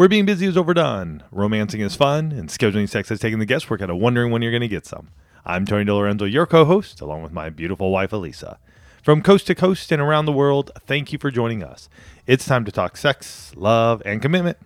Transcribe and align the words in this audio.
Where 0.00 0.08
being 0.08 0.24
busy 0.24 0.46
is 0.46 0.56
overdone, 0.56 1.24
romancing 1.30 1.82
is 1.82 1.94
fun, 1.94 2.32
and 2.32 2.48
scheduling 2.48 2.88
sex 2.88 3.10
has 3.10 3.20
taken 3.20 3.38
the 3.38 3.44
guesswork 3.44 3.82
out 3.82 3.90
of 3.90 3.98
wondering 3.98 4.32
when 4.32 4.40
you're 4.40 4.50
going 4.50 4.62
to 4.62 4.66
get 4.66 4.86
some. 4.86 5.08
I'm 5.44 5.66
Tony 5.66 5.84
DiLorenzo, 5.84 6.32
your 6.32 6.46
co 6.46 6.64
host, 6.64 7.02
along 7.02 7.22
with 7.22 7.32
my 7.32 7.50
beautiful 7.50 7.90
wife, 7.90 8.12
Alisa. 8.12 8.56
From 9.02 9.20
coast 9.20 9.46
to 9.48 9.54
coast 9.54 9.92
and 9.92 10.00
around 10.00 10.24
the 10.24 10.32
world, 10.32 10.70
thank 10.86 11.12
you 11.12 11.18
for 11.18 11.30
joining 11.30 11.62
us. 11.62 11.90
It's 12.26 12.46
time 12.46 12.64
to 12.64 12.72
talk 12.72 12.96
sex, 12.96 13.52
love, 13.56 14.00
and 14.06 14.22
commitment. 14.22 14.56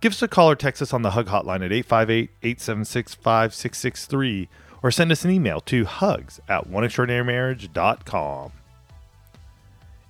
Give 0.00 0.10
us 0.10 0.22
a 0.22 0.26
call 0.26 0.50
or 0.50 0.56
text 0.56 0.82
us 0.82 0.92
on 0.92 1.02
the 1.02 1.12
Hug 1.12 1.28
Hotline 1.28 1.64
at 1.64 1.70
858 1.70 2.30
876 2.42 3.14
5663 3.14 4.48
or 4.82 4.90
send 4.90 5.12
us 5.12 5.24
an 5.24 5.30
email 5.30 5.60
to 5.60 5.84
hugs 5.84 6.40
at 6.48 6.68
oneextraordinarymarriage.com. 6.68 8.52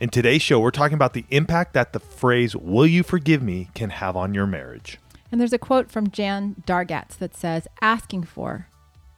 In 0.01 0.09
today's 0.09 0.41
show, 0.41 0.59
we're 0.59 0.71
talking 0.71 0.95
about 0.95 1.13
the 1.13 1.27
impact 1.29 1.75
that 1.75 1.93
the 1.93 2.01
phrase, 2.01 2.57
Will 2.57 2.87
you 2.87 3.03
forgive 3.03 3.43
me, 3.43 3.69
can 3.75 3.91
have 3.91 4.17
on 4.17 4.33
your 4.33 4.47
marriage. 4.47 4.97
And 5.31 5.39
there's 5.39 5.53
a 5.53 5.59
quote 5.59 5.91
from 5.91 6.09
Jan 6.09 6.57
Dargatz 6.67 7.19
that 7.19 7.37
says, 7.37 7.69
Asking 7.83 8.25
for 8.25 8.67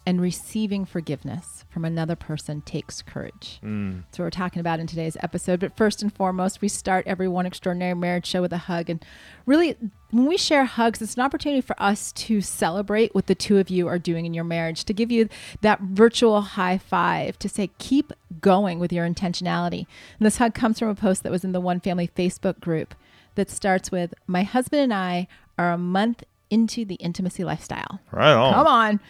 and 0.04 0.20
receiving 0.20 0.84
forgiveness 0.84 1.64
from 1.70 1.84
another 1.84 2.16
person 2.16 2.60
takes 2.62 3.02
courage. 3.02 3.60
Mm. 3.62 4.02
So 4.10 4.24
we're 4.24 4.30
talking 4.30 4.60
about 4.60 4.80
in 4.80 4.86
today's 4.86 5.16
episode. 5.20 5.60
But 5.60 5.76
first 5.76 6.02
and 6.02 6.12
foremost, 6.12 6.60
we 6.60 6.68
start 6.68 7.06
every 7.06 7.28
one 7.28 7.46
extraordinary 7.46 7.94
marriage 7.94 8.26
show 8.26 8.42
with 8.42 8.52
a 8.52 8.58
hug. 8.58 8.90
And 8.90 9.04
really, 9.46 9.76
when 10.10 10.26
we 10.26 10.36
share 10.36 10.64
hugs, 10.64 11.00
it's 11.00 11.14
an 11.14 11.22
opportunity 11.22 11.60
for 11.60 11.80
us 11.80 12.10
to 12.12 12.40
celebrate 12.40 13.14
what 13.14 13.28
the 13.28 13.36
two 13.36 13.58
of 13.58 13.70
you 13.70 13.86
are 13.86 13.98
doing 13.98 14.26
in 14.26 14.34
your 14.34 14.44
marriage, 14.44 14.84
to 14.84 14.92
give 14.92 15.12
you 15.12 15.28
that 15.60 15.80
virtual 15.80 16.40
high 16.40 16.78
five, 16.78 17.38
to 17.38 17.48
say, 17.48 17.70
keep 17.78 18.12
going 18.40 18.80
with 18.80 18.92
your 18.92 19.08
intentionality. 19.08 19.86
And 20.18 20.26
this 20.26 20.38
hug 20.38 20.52
comes 20.52 20.80
from 20.80 20.88
a 20.88 20.96
post 20.96 21.22
that 21.22 21.32
was 21.32 21.44
in 21.44 21.52
the 21.52 21.60
One 21.60 21.78
Family 21.78 22.08
Facebook 22.08 22.58
group 22.58 22.94
that 23.36 23.50
starts 23.50 23.92
with, 23.92 24.14
My 24.26 24.42
husband 24.42 24.82
and 24.82 24.92
I 24.92 25.28
are 25.58 25.72
a 25.72 25.78
month 25.78 26.24
into 26.50 26.84
the 26.84 26.96
intimacy 26.96 27.44
lifestyle. 27.44 28.00
Right 28.10 28.34
on. 28.34 28.52
Come 28.52 28.66
on. 28.66 29.00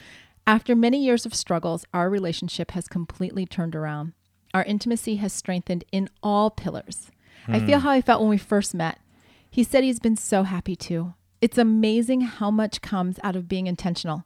After 0.46 0.74
many 0.74 1.02
years 1.04 1.24
of 1.24 1.34
struggles, 1.34 1.84
our 1.94 2.10
relationship 2.10 2.72
has 2.72 2.88
completely 2.88 3.46
turned 3.46 3.76
around. 3.76 4.12
Our 4.52 4.64
intimacy 4.64 5.16
has 5.16 5.32
strengthened 5.32 5.84
in 5.92 6.10
all 6.22 6.50
pillars. 6.50 7.10
I 7.48 7.60
feel 7.60 7.78
hmm. 7.78 7.84
how 7.84 7.90
I 7.90 8.00
felt 8.00 8.20
when 8.20 8.30
we 8.30 8.38
first 8.38 8.74
met. 8.74 8.98
He 9.50 9.64
said 9.64 9.84
he's 9.84 10.00
been 10.00 10.16
so 10.16 10.42
happy 10.42 10.76
too. 10.76 11.14
It's 11.40 11.58
amazing 11.58 12.22
how 12.22 12.50
much 12.50 12.80
comes 12.80 13.18
out 13.22 13.36
of 13.36 13.48
being 13.48 13.66
intentional. 13.66 14.24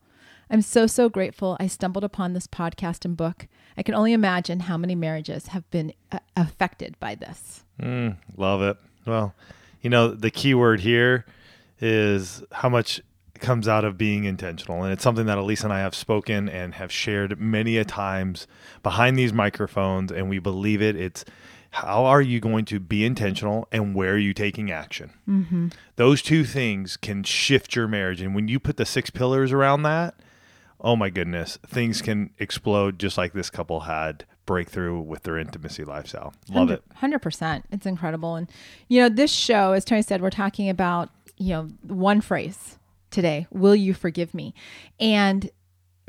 I'm 0.50 0.62
so, 0.62 0.86
so 0.86 1.08
grateful 1.08 1.56
I 1.58 1.66
stumbled 1.66 2.04
upon 2.04 2.32
this 2.32 2.46
podcast 2.46 3.04
and 3.04 3.16
book. 3.16 3.48
I 3.76 3.82
can 3.82 3.94
only 3.94 4.12
imagine 4.12 4.60
how 4.60 4.76
many 4.76 4.94
marriages 4.94 5.48
have 5.48 5.68
been 5.70 5.92
uh, 6.12 6.20
affected 6.36 6.98
by 7.00 7.14
this. 7.14 7.64
Mm, 7.80 8.16
love 8.36 8.62
it. 8.62 8.76
Well, 9.06 9.34
you 9.82 9.90
know, 9.90 10.08
the 10.08 10.30
key 10.30 10.54
word 10.54 10.80
here 10.80 11.26
is 11.80 12.42
how 12.52 12.68
much 12.68 13.00
comes 13.40 13.68
out 13.68 13.84
of 13.84 13.98
being 13.98 14.24
intentional. 14.24 14.82
And 14.82 14.92
it's 14.92 15.02
something 15.02 15.26
that 15.26 15.38
Elise 15.38 15.64
and 15.64 15.72
I 15.72 15.80
have 15.80 15.94
spoken 15.94 16.48
and 16.48 16.74
have 16.74 16.92
shared 16.92 17.40
many 17.40 17.76
a 17.76 17.84
times 17.84 18.46
behind 18.82 19.18
these 19.18 19.32
microphones, 19.32 20.12
and 20.12 20.28
we 20.28 20.38
believe 20.38 20.82
it. 20.82 20.96
It's 20.96 21.24
how 21.70 22.06
are 22.06 22.22
you 22.22 22.40
going 22.40 22.64
to 22.66 22.80
be 22.80 23.04
intentional 23.04 23.68
and 23.70 23.94
where 23.94 24.14
are 24.14 24.18
you 24.18 24.32
taking 24.32 24.70
action? 24.70 25.10
Mm-hmm. 25.28 25.68
Those 25.96 26.22
two 26.22 26.44
things 26.44 26.96
can 26.96 27.22
shift 27.22 27.76
your 27.76 27.86
marriage. 27.86 28.22
And 28.22 28.34
when 28.34 28.48
you 28.48 28.58
put 28.58 28.78
the 28.78 28.86
six 28.86 29.10
pillars 29.10 29.52
around 29.52 29.82
that, 29.82 30.14
oh 30.80 30.96
my 30.96 31.10
goodness, 31.10 31.58
things 31.66 32.00
can 32.00 32.30
explode 32.38 32.98
just 32.98 33.18
like 33.18 33.34
this 33.34 33.50
couple 33.50 33.80
had 33.80 34.24
breakthrough 34.46 34.98
with 35.00 35.24
their 35.24 35.38
intimacy 35.38 35.84
lifestyle. 35.84 36.32
Love 36.48 36.68
100%, 36.68 36.72
it. 36.72 36.82
100%. 37.02 37.62
It's 37.70 37.86
incredible. 37.86 38.36
And, 38.36 38.48
you 38.88 39.02
know, 39.02 39.08
this 39.08 39.32
show, 39.32 39.72
as 39.72 39.84
Tony 39.84 40.02
said, 40.02 40.22
we're 40.22 40.30
talking 40.30 40.70
about, 40.70 41.10
you 41.36 41.50
know, 41.50 41.68
one 41.82 42.20
phrase 42.20 42.78
today 43.16 43.46
Will 43.50 43.74
you 43.74 43.94
forgive 43.94 44.34
me? 44.34 44.54
And 45.00 45.50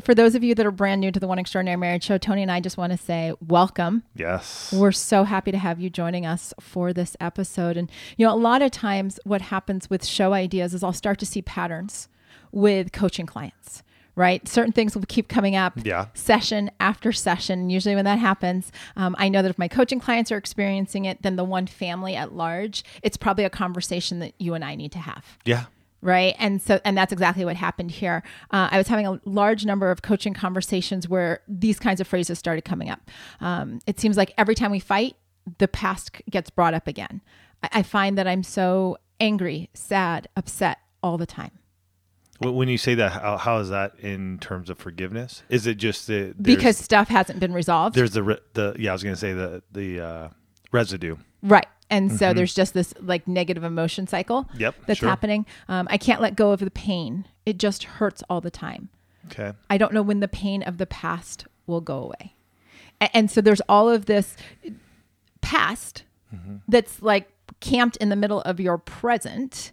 for 0.01 0.13
those 0.13 0.35
of 0.35 0.44
you 0.44 0.53
that 0.53 0.66
are 0.66 0.72
brand 0.72 1.01
new 1.01 1.12
to 1.12 1.19
the 1.19 1.28
One 1.28 1.40
Extraordinary 1.40 1.78
Marriage 1.78 2.03
Show, 2.03 2.18
Tony 2.18 2.44
and 2.44 2.51
I 2.51 2.59
just 2.59 2.78
want 2.78 2.91
to 2.91 2.97
say 2.97 3.34
welcome. 3.47 4.03
Yes. 4.13 4.72
We're 4.72 4.91
so 4.91 5.23
happy 5.23 5.51
to 5.51 5.57
have 5.57 5.79
you 5.79 5.90
joining 5.90 6.25
us 6.25 6.53
for 6.59 6.94
this 6.94 7.17
episode. 7.19 7.78
And, 7.78 7.90
you 8.17 8.25
know, 8.28 8.34
a 8.34 8.35
lot 8.35 8.62
of 8.62 8.72
times 8.72 9.19
what 9.23 9.41
happens 9.41 9.90
with 9.90 10.06
show 10.06 10.34
ideas 10.34 10.73
is 10.73 10.84
I'll 10.84 10.94
start 10.94 11.17
to 11.19 11.25
see 11.25 11.41
patterns 11.41 12.09
with 12.51 12.91
coaching 12.91 13.25
clients 13.25 13.84
right? 14.16 14.47
Certain 14.47 14.72
things 14.72 14.96
will 14.96 15.03
keep 15.07 15.28
coming 15.28 15.56
up 15.56 15.73
yeah. 15.84 16.07
session 16.16 16.72
after 16.79 17.12
session. 17.12 17.69
Usually, 17.69 17.94
when 17.94 18.06
that 18.06 18.17
happens, 18.17 18.72
um, 18.96 19.16
I 19.19 19.29
know 19.29 19.44
that 19.44 19.50
if 19.50 19.59
my 19.59 19.67
coaching 19.67 20.00
clients 20.00 20.31
are 20.31 20.38
experiencing 20.38 21.06
it, 21.06 21.22
then 21.22 21.35
the 21.35 21.44
one 21.44 21.67
family 21.67 22.16
at 22.16 22.34
large, 22.34 22.84
it's 23.03 23.16
probably 23.16 23.44
a 23.44 23.50
conversation 23.51 24.17
that 24.17 24.34
you 24.40 24.56
and 24.56 24.66
I 24.66 24.73
need 24.73 24.91
to 24.94 24.97
have. 24.97 25.38
Yeah 25.46 25.66
right 26.02 26.35
and 26.38 26.62
so 26.62 26.80
and 26.85 26.97
that's 26.97 27.12
exactly 27.12 27.44
what 27.46 27.56
happened 27.56 27.91
here 27.91 28.24
uh, 28.52 28.69
i 28.72 28.78
was 28.78 28.88
having 28.88 29.06
a 29.08 29.19
large 29.25 29.66
number 29.66 29.91
of 29.91 30.02
coaching 30.02 30.34
conversations 30.34 31.08
where 31.08 31.41
these 31.47 31.80
kinds 31.80 32.00
of 32.00 32.08
phrases 32.08 32.38
started 32.38 32.63
coming 32.63 32.90
up 32.90 33.09
um, 33.41 33.80
it 33.88 34.00
seems 34.00 34.18
like 34.18 34.34
every 34.38 34.56
time 34.56 34.72
we 34.72 34.80
fight 34.80 35.16
the 35.58 35.68
past 35.68 36.12
gets 36.30 36.50
brought 36.50 36.74
up 36.74 36.88
again 36.88 37.22
I, 37.63 37.69
I 37.74 37.84
find 37.84 38.18
that 38.18 38.28
i'm 38.28 38.44
so 38.44 38.97
angry 39.19 39.69
sad 39.74 40.28
upset 40.35 40.80
all 41.02 41.18
the 41.18 41.25
time 41.25 41.52
when 42.40 42.68
you 42.68 42.78
say 42.78 42.96
that, 42.96 43.14
how, 43.14 43.38
how 43.38 43.58
is 43.58 43.69
that 43.69 44.00
in 44.00 44.38
terms 44.40 44.69
of 44.69 44.78
forgiveness? 44.78 45.44
Is 45.50 45.66
it 45.66 45.75
just 45.75 46.08
the 46.08 46.35
because 46.40 46.78
stuff 46.78 47.08
hasn't 47.08 47.40
been 47.40 47.53
resolved? 47.53 47.96
There's 47.96 48.12
the 48.12 48.41
the 48.53 48.75
yeah, 48.78 48.91
I 48.91 48.94
was 48.94 49.03
going 49.03 49.16
to 49.16 49.19
say 49.19 49.34
the 49.34 49.64
the 49.72 50.00
uh, 50.00 50.29
residue. 50.72 51.16
Right. 51.41 51.68
And 51.90 52.12
so 52.12 52.28
mm-hmm. 52.28 52.38
there's 52.38 52.53
just 52.53 52.74
this 52.74 52.94
like 53.00 53.28
negative 53.28 53.64
emotion 53.64 54.08
cycle 54.08 54.50
yep, 54.58 54.75
that's 54.86 55.00
sure. 55.00 55.09
happening. 55.09 55.46
Um, 55.70 55.88
I 55.90 55.98
can't 55.98 56.22
let 56.22 56.36
go 56.36 56.52
of 56.52 56.59
the 56.59 56.72
pain. 56.72 57.25
It 57.46 57.58
just 57.58 57.86
hurts 57.86 58.24
all 58.30 58.42
the 58.42 58.52
time. 58.52 58.90
Okay. 59.28 59.53
I 59.70 59.78
don't 59.78 59.94
know 59.94 60.02
when 60.02 60.20
the 60.20 60.28
pain 60.28 60.64
of 60.64 60.78
the 60.78 60.86
past 60.86 61.46
will 61.66 61.81
go 61.81 62.00
away. 62.00 62.36
And, 63.00 63.09
and 63.14 63.31
so 63.31 63.42
there's 63.42 63.62
all 63.70 63.90
of 63.90 64.06
this 64.06 64.36
past 65.42 66.03
mm-hmm. 66.34 66.58
that's 66.68 67.02
like 67.02 67.30
camped 67.59 67.97
in 67.97 68.09
the 68.09 68.16
middle 68.16 68.42
of 68.42 68.59
your 68.59 68.78
present 68.78 69.72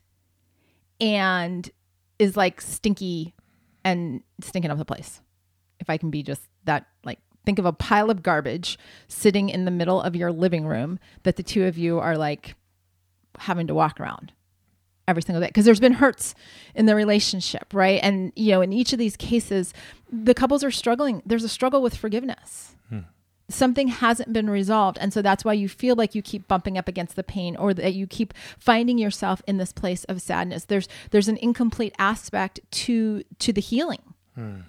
and 1.00 1.68
is 2.18 2.36
like 2.36 2.60
stinky 2.60 3.34
and 3.84 4.22
stinking 4.40 4.70
up 4.70 4.78
the 4.78 4.84
place. 4.84 5.20
If 5.80 5.90
I 5.90 5.98
can 5.98 6.10
be 6.10 6.22
just 6.22 6.42
that 6.64 6.86
like 7.04 7.18
think 7.44 7.58
of 7.58 7.64
a 7.64 7.72
pile 7.72 8.10
of 8.10 8.22
garbage 8.22 8.78
sitting 9.08 9.48
in 9.48 9.64
the 9.64 9.70
middle 9.70 10.00
of 10.00 10.16
your 10.16 10.32
living 10.32 10.66
room 10.66 10.98
that 11.22 11.36
the 11.36 11.42
two 11.42 11.64
of 11.64 11.78
you 11.78 11.98
are 11.98 12.16
like 12.16 12.54
having 13.38 13.66
to 13.66 13.74
walk 13.74 14.00
around 14.00 14.32
every 15.06 15.22
single 15.22 15.40
day. 15.40 15.48
Because 15.48 15.64
there's 15.64 15.80
been 15.80 15.94
hurts 15.94 16.34
in 16.74 16.86
the 16.86 16.94
relationship 16.94 17.72
right? 17.72 18.00
And 18.02 18.32
you 18.36 18.52
know 18.52 18.60
in 18.60 18.72
each 18.72 18.92
of 18.92 18.98
these 18.98 19.16
cases 19.16 19.72
the 20.10 20.34
couples 20.34 20.64
are 20.64 20.70
struggling. 20.70 21.22
There's 21.26 21.44
a 21.44 21.48
struggle 21.48 21.82
with 21.82 21.96
forgiveness. 21.96 22.76
Hmm. 22.88 23.00
something 23.48 23.88
hasn't 23.88 24.32
been 24.32 24.48
resolved. 24.48 24.98
And 25.00 25.12
so 25.12 25.22
that's 25.22 25.44
why 25.44 25.54
you 25.54 25.68
feel 25.68 25.96
like 25.96 26.14
you 26.14 26.22
keep 26.22 26.48
bumping 26.48 26.76
up 26.76 26.88
against 26.88 27.16
the 27.16 27.22
pain 27.22 27.56
or 27.56 27.72
that 27.74 27.94
you 27.94 28.06
keep 28.06 28.34
finding 28.58 28.98
yourself 28.98 29.42
in 29.46 29.58
this 29.58 29.72
place 29.72 30.04
of 30.04 30.20
sadness. 30.22 30.64
There's 30.64 30.88
there's 31.10 31.28
an 31.28 31.38
incomplete 31.38 31.94
aspect 31.98 32.60
to 32.70 33.22
to 33.38 33.52
the 33.52 33.60
healing. 33.60 34.14
Hmm. 34.34 34.60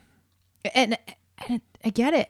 and, 0.75 0.97
and 1.47 1.61
i 1.83 1.89
get 1.89 2.13
it 2.13 2.29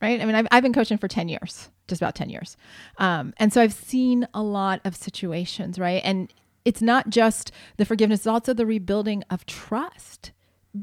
right? 0.00 0.20
I 0.20 0.24
mean, 0.24 0.34
I've, 0.34 0.46
I've 0.50 0.62
been 0.62 0.72
coaching 0.72 0.98
for 0.98 1.08
10 1.08 1.28
years, 1.28 1.68
just 1.88 2.00
about 2.00 2.14
10 2.14 2.30
years. 2.30 2.56
Um, 2.98 3.34
and 3.38 3.52
so 3.52 3.60
I've 3.60 3.72
seen 3.72 4.26
a 4.34 4.42
lot 4.42 4.80
of 4.84 4.96
situations, 4.96 5.78
right? 5.78 6.02
And 6.04 6.32
it's 6.64 6.82
not 6.82 7.10
just 7.10 7.52
the 7.76 7.84
forgiveness, 7.84 8.20
it's 8.20 8.26
also 8.26 8.54
the 8.54 8.66
rebuilding 8.66 9.24
of 9.30 9.46
trust. 9.46 10.32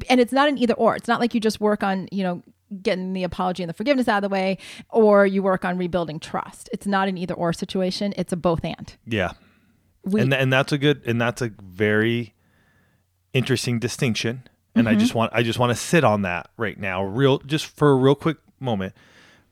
And 0.09 0.19
it's 0.19 0.33
not 0.33 0.49
an 0.49 0.57
either 0.57 0.73
or. 0.73 0.95
It's 0.95 1.07
not 1.07 1.19
like 1.19 1.33
you 1.33 1.39
just 1.39 1.61
work 1.61 1.83
on, 1.83 2.07
you 2.11 2.23
know, 2.23 2.43
getting 2.81 3.13
the 3.13 3.23
apology 3.23 3.63
and 3.63 3.69
the 3.69 3.73
forgiveness 3.73 4.07
out 4.07 4.23
of 4.23 4.29
the 4.29 4.33
way, 4.33 4.57
or 4.89 5.25
you 5.25 5.41
work 5.41 5.63
on 5.63 5.77
rebuilding 5.77 6.19
trust. 6.19 6.69
It's 6.73 6.85
not 6.85 7.07
an 7.07 7.17
either 7.17 7.33
or 7.33 7.53
situation. 7.53 8.13
It's 8.17 8.33
a 8.33 8.37
both 8.37 8.65
and. 8.65 8.93
Yeah. 9.05 9.31
We, 10.03 10.21
and, 10.21 10.33
and 10.33 10.51
that's 10.51 10.71
a 10.71 10.77
good, 10.77 11.01
and 11.05 11.19
that's 11.19 11.41
a 11.41 11.51
very 11.61 12.33
interesting 13.33 13.79
distinction. 13.79 14.47
And 14.75 14.87
mm-hmm. 14.87 14.95
I 14.95 14.99
just 14.99 15.15
want, 15.15 15.31
I 15.33 15.43
just 15.43 15.59
want 15.59 15.71
to 15.71 15.75
sit 15.75 16.03
on 16.03 16.23
that 16.23 16.49
right 16.57 16.77
now, 16.77 17.03
real, 17.03 17.39
just 17.39 17.65
for 17.65 17.91
a 17.91 17.95
real 17.95 18.15
quick 18.15 18.37
moment, 18.59 18.93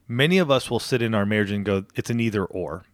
many 0.08 0.38
of 0.38 0.50
us 0.50 0.70
will 0.70 0.78
sit 0.78 1.02
in 1.02 1.14
our 1.14 1.26
marriage 1.26 1.50
and 1.50 1.64
go, 1.64 1.84
it's 1.94 2.10
an 2.10 2.20
either 2.20 2.44
or. 2.44 2.84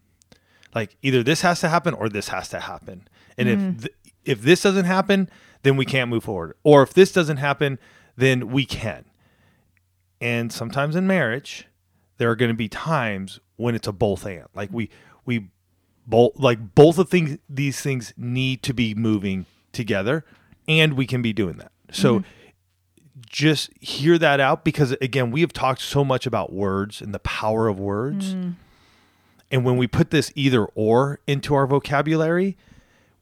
Like 0.74 0.96
either 1.02 1.22
this 1.22 1.42
has 1.42 1.60
to 1.60 1.68
happen 1.68 1.94
or 1.94 2.08
this 2.08 2.28
has 2.28 2.48
to 2.50 2.60
happen. 2.60 3.08
And 3.36 3.48
mm. 3.48 3.52
if 3.52 3.80
th- 3.80 3.94
if 4.24 4.42
this 4.42 4.62
doesn't 4.62 4.84
happen, 4.84 5.28
then 5.62 5.76
we 5.76 5.84
can't 5.84 6.08
move 6.08 6.24
forward. 6.24 6.54
Or 6.62 6.82
if 6.82 6.94
this 6.94 7.12
doesn't 7.12 7.38
happen, 7.38 7.78
then 8.16 8.48
we 8.48 8.64
can. 8.64 9.04
And 10.20 10.52
sometimes 10.52 10.94
in 10.96 11.06
marriage, 11.06 11.66
there 12.18 12.30
are 12.30 12.36
going 12.36 12.50
to 12.50 12.56
be 12.56 12.68
times 12.68 13.40
when 13.56 13.74
it's 13.74 13.88
a 13.88 13.92
both 13.92 14.24
and. 14.24 14.46
Like 14.54 14.70
we 14.72 14.90
we 15.24 15.48
both 16.06 16.38
like 16.38 16.74
both 16.74 16.98
of 16.98 17.08
things 17.08 17.38
these 17.48 17.80
things 17.80 18.14
need 18.16 18.62
to 18.62 18.72
be 18.72 18.94
moving 18.94 19.46
together 19.72 20.24
and 20.68 20.94
we 20.94 21.06
can 21.06 21.20
be 21.20 21.32
doing 21.32 21.56
that. 21.56 21.72
So 21.90 22.20
Mm-hmm. 22.20 22.41
Just 23.28 23.70
hear 23.80 24.18
that 24.18 24.40
out 24.40 24.64
because 24.64 24.92
again, 24.92 25.30
we 25.30 25.40
have 25.40 25.52
talked 25.52 25.80
so 25.80 26.04
much 26.04 26.26
about 26.26 26.52
words 26.52 27.00
and 27.00 27.14
the 27.14 27.18
power 27.20 27.68
of 27.68 27.78
words. 27.78 28.34
Mm-hmm. 28.34 28.50
And 29.50 29.64
when 29.64 29.76
we 29.76 29.86
put 29.86 30.10
this 30.10 30.32
either 30.34 30.64
or 30.64 31.20
into 31.26 31.54
our 31.54 31.66
vocabulary, 31.66 32.56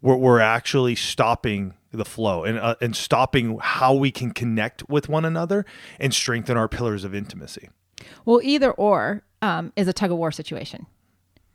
we're, 0.01 0.17
we're 0.17 0.41
actually 0.41 0.95
stopping 0.95 1.75
the 1.93 2.05
flow 2.05 2.45
and 2.45 2.59
uh, 2.59 2.77
and 2.81 2.95
stopping 2.95 3.59
how 3.61 3.95
we 3.95 4.11
can 4.11 4.31
connect 4.31 4.89
with 4.89 5.09
one 5.09 5.25
another 5.25 5.67
and 5.99 6.15
strengthen 6.15 6.57
our 6.57 6.69
pillars 6.69 7.05
of 7.05 7.15
intimacy. 7.15 7.69
Well, 8.25 8.41
either 8.43 8.71
or 8.71 9.23
um, 9.43 9.73
is 9.77 9.89
a 9.89 9.93
tug 9.93 10.11
of 10.13 10.19
war 10.19 10.31
situation, 10.31 10.87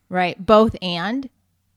right? 0.09 0.45
Both 0.45 0.75
and 0.81 1.29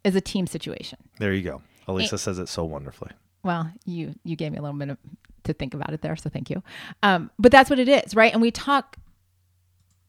is 0.04 0.16
a 0.16 0.20
team 0.20 0.46
situation. 0.46 0.98
There 1.18 1.32
you 1.32 1.42
go. 1.42 1.62
Alisa 1.86 2.18
says 2.18 2.38
it 2.38 2.48
so 2.48 2.64
wonderfully. 2.64 3.12
Well, 3.42 3.70
you 3.84 4.14
you 4.24 4.36
gave 4.36 4.52
me 4.52 4.58
a 4.58 4.62
little 4.62 4.76
bit 4.76 4.90
of, 4.90 4.98
to 5.48 5.52
think 5.52 5.74
about 5.74 5.92
it 5.92 6.00
there, 6.00 6.16
so 6.16 6.30
thank 6.30 6.48
you. 6.48 6.62
Um, 7.02 7.30
but 7.38 7.52
that's 7.52 7.68
what 7.68 7.78
it 7.78 7.88
is, 7.88 8.14
right? 8.14 8.32
And 8.32 8.40
we 8.40 8.50
talk 8.50 8.96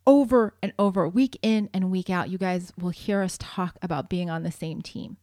over 0.05 0.55
and 0.63 0.73
over, 0.79 1.07
week 1.07 1.37
in 1.41 1.69
and 1.73 1.91
week 1.91 2.09
out. 2.09 2.29
You 2.29 2.37
guys 2.37 2.71
will 2.79 2.89
hear 2.89 3.21
us 3.21 3.37
talk 3.39 3.77
about 3.81 4.09
being 4.09 4.29
on 4.29 4.43
the 4.43 4.51
same 4.51 4.81
team. 4.81 5.17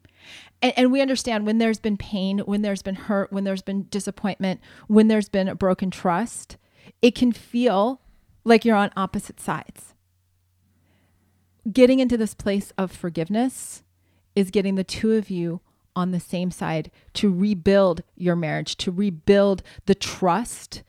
And, 0.63 0.73
and 0.77 0.93
we 0.93 1.01
understand 1.01 1.47
when 1.47 1.59
there's 1.59 1.81
been 1.81 1.97
pain, 1.97 2.39
when 2.41 2.63
there's 2.63 2.83
been 2.83 2.95
hurt, 2.95 3.33
when 3.33 3.45
there's 3.45 3.63
been 3.63 3.87
disappointment, 3.91 4.61
when 4.87 5.09
there's 5.09 5.29
been 5.29 5.49
a 5.49 5.55
broken 5.55 5.91
trust, 5.91 6.57
it 7.03 7.15
can 7.15 7.33
feel 7.33 8.01
like 8.45 8.65
you're 8.65 8.77
on 8.77 8.91
opposite 8.97 9.41
sides. 9.41 9.95
Getting 11.71 11.99
into 11.99 12.17
this 12.17 12.35
place 12.35 12.73
of 12.79 12.93
forgiveness 12.93 13.83
is 14.37 14.51
getting 14.51 14.77
the 14.77 14.85
two 14.85 15.13
of 15.13 15.31
you 15.31 15.61
on 15.97 16.13
the 16.13 16.21
same 16.21 16.51
side 16.53 16.91
to 17.15 17.33
rebuild 17.35 18.03
your 18.15 18.37
marriage, 18.37 18.77
to 18.77 18.93
rebuild 18.93 19.63
the 19.87 19.95
trust, 19.95 20.83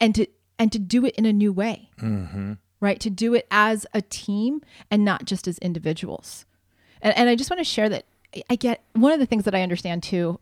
and 0.00 0.14
to 0.16 0.26
and 0.58 0.70
to 0.72 0.78
do 0.78 1.06
it 1.06 1.14
in 1.16 1.24
a 1.24 1.32
new 1.32 1.52
way, 1.52 1.90
mm-hmm. 2.00 2.54
right? 2.80 3.00
To 3.00 3.08
do 3.08 3.34
it 3.34 3.46
as 3.50 3.86
a 3.94 4.02
team 4.02 4.60
and 4.90 5.04
not 5.04 5.24
just 5.24 5.48
as 5.48 5.58
individuals. 5.58 6.44
And, 7.00 7.16
and 7.16 7.28
I 7.28 7.34
just 7.34 7.50
want 7.50 7.58
to 7.58 7.64
share 7.64 7.88
that 7.88 8.04
I- 8.36 8.42
I 8.50 8.56
get 8.56 8.82
one 8.92 9.12
of 9.12 9.18
the 9.18 9.26
things 9.26 9.44
that 9.44 9.54
I 9.54 9.62
understand 9.62 10.02
too. 10.02 10.38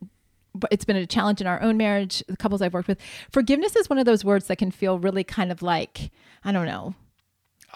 But 0.52 0.73
it's 0.73 0.85
been 0.85 0.97
a 0.97 1.06
challenge 1.06 1.41
in 1.41 1.47
our 1.47 1.62
own 1.62 1.76
marriage, 1.76 2.25
the 2.26 2.37
couples 2.37 2.61
I've 2.61 2.75
worked 2.75 2.88
with. 2.88 2.99
Forgiveness 3.31 3.76
is 3.76 3.88
one 3.88 4.00
of 4.00 4.05
those 4.05 4.25
words 4.25 4.49
that 4.49 4.56
can 4.56 4.73
feel 4.73 4.99
really 4.99 5.23
kind 5.23 5.52
of 5.52 5.62
like, 5.62 6.11
I 6.44 6.50
don't 6.50 6.67
know, 6.67 6.97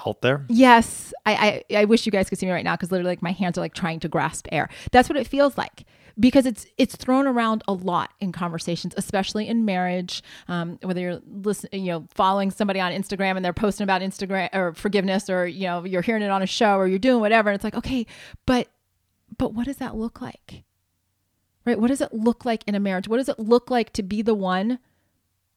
Out 0.04 0.22
there? 0.22 0.44
Yes, 0.48 1.14
I, 1.24 1.62
I 1.70 1.76
I 1.82 1.84
wish 1.84 2.04
you 2.04 2.10
guys 2.10 2.28
could 2.28 2.38
see 2.38 2.46
me 2.46 2.52
right 2.52 2.64
now 2.64 2.74
because 2.74 2.90
literally 2.90 3.12
like 3.12 3.22
my 3.22 3.30
hands 3.30 3.56
are 3.56 3.60
like 3.60 3.74
trying 3.74 4.00
to 4.00 4.08
grasp 4.08 4.48
air. 4.50 4.68
That's 4.90 5.08
what 5.08 5.16
it 5.16 5.28
feels 5.28 5.56
like 5.56 5.84
because 6.18 6.46
it's 6.46 6.66
it's 6.78 6.96
thrown 6.96 7.26
around 7.26 7.62
a 7.66 7.72
lot 7.72 8.12
in 8.20 8.32
conversations, 8.32 8.94
especially 8.96 9.48
in 9.48 9.64
marriage. 9.64 10.22
Um, 10.48 10.78
whether 10.82 11.00
you're 11.00 11.20
listening, 11.26 11.84
you 11.84 11.92
know, 11.92 12.06
following 12.14 12.50
somebody 12.50 12.80
on 12.80 12.92
Instagram 12.92 13.36
and 13.36 13.44
they're 13.44 13.52
posting 13.52 13.84
about 13.84 14.02
Instagram 14.02 14.54
or 14.54 14.74
forgiveness, 14.74 15.28
or 15.28 15.46
you 15.46 15.66
know, 15.66 15.84
you're 15.84 16.02
hearing 16.02 16.22
it 16.22 16.30
on 16.30 16.42
a 16.42 16.46
show 16.46 16.76
or 16.76 16.86
you're 16.86 16.98
doing 16.98 17.20
whatever, 17.20 17.50
and 17.50 17.56
it's 17.56 17.64
like, 17.64 17.74
okay, 17.74 18.06
but 18.46 18.68
but 19.36 19.54
what 19.54 19.66
does 19.66 19.76
that 19.76 19.96
look 19.96 20.20
like? 20.20 20.64
Right? 21.64 21.78
What 21.80 21.88
does 21.88 22.00
it 22.00 22.12
look 22.12 22.44
like 22.44 22.62
in 22.66 22.74
a 22.74 22.80
marriage? 22.80 23.08
What 23.08 23.16
does 23.16 23.28
it 23.28 23.38
look 23.38 23.70
like 23.70 23.92
to 23.94 24.02
be 24.02 24.22
the 24.22 24.34
one 24.34 24.78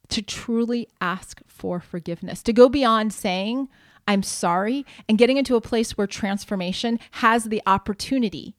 to 0.10 0.22
truly 0.22 0.88
ask 1.02 1.42
for 1.48 1.80
forgiveness, 1.80 2.42
to 2.44 2.54
go 2.54 2.70
beyond 2.70 3.14
saying, 3.14 3.68
I'm 4.08 4.24
sorry, 4.24 4.86
and 5.10 5.18
getting 5.18 5.38
into 5.38 5.56
a 5.56 5.62
place 5.62 5.98
where 5.98 6.08
transformation 6.08 7.00
has 7.12 7.46
the 7.46 7.62
opportunity 7.66 8.56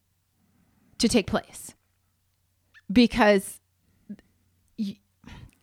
to 0.98 1.08
take 1.08 1.26
place. 1.26 1.74
Because 2.90 3.60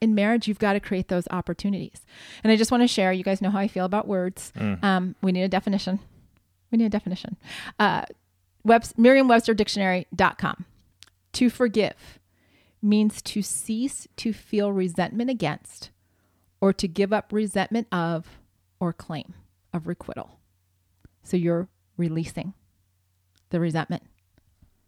in 0.02 0.14
marriage, 0.14 0.48
you've 0.48 0.60
got 0.60 0.74
to 0.74 0.80
create 0.80 1.08
those 1.08 1.28
opportunities. 1.32 2.06
And 2.44 2.52
I 2.52 2.56
just 2.56 2.70
want 2.72 2.84
to 2.84 2.88
share, 2.88 3.12
you 3.12 3.24
guys 3.24 3.42
know 3.42 3.50
how 3.50 3.60
I 3.60 3.68
feel 3.68 3.86
about 3.86 4.08
words. 4.08 4.52
Um, 4.84 5.16
we 5.22 5.32
need 5.32 5.44
a 5.44 5.48
definition. 5.50 6.00
We 6.72 6.78
need 6.78 6.86
a 6.86 6.90
definition. 6.90 7.38
Uh, 7.80 8.04
Webs- 8.64 8.94
Merriam-Webster-Dictionary.com. 8.98 10.66
To 11.34 11.50
forgive 11.50 12.20
means 12.82 13.22
to 13.24 13.42
cease 13.42 14.08
to 14.18 14.32
feel 14.34 14.72
resentment 14.72 15.30
against 15.30 15.90
or 16.62 16.72
to 16.74 16.88
give 16.88 17.12
up 17.12 17.32
resentment 17.34 17.88
of 17.92 18.38
or 18.80 18.94
claim 18.94 19.34
of 19.74 19.88
requital. 19.88 20.40
So 21.24 21.36
you're 21.36 21.68
releasing 21.98 22.54
the 23.50 23.60
resentment. 23.60 24.04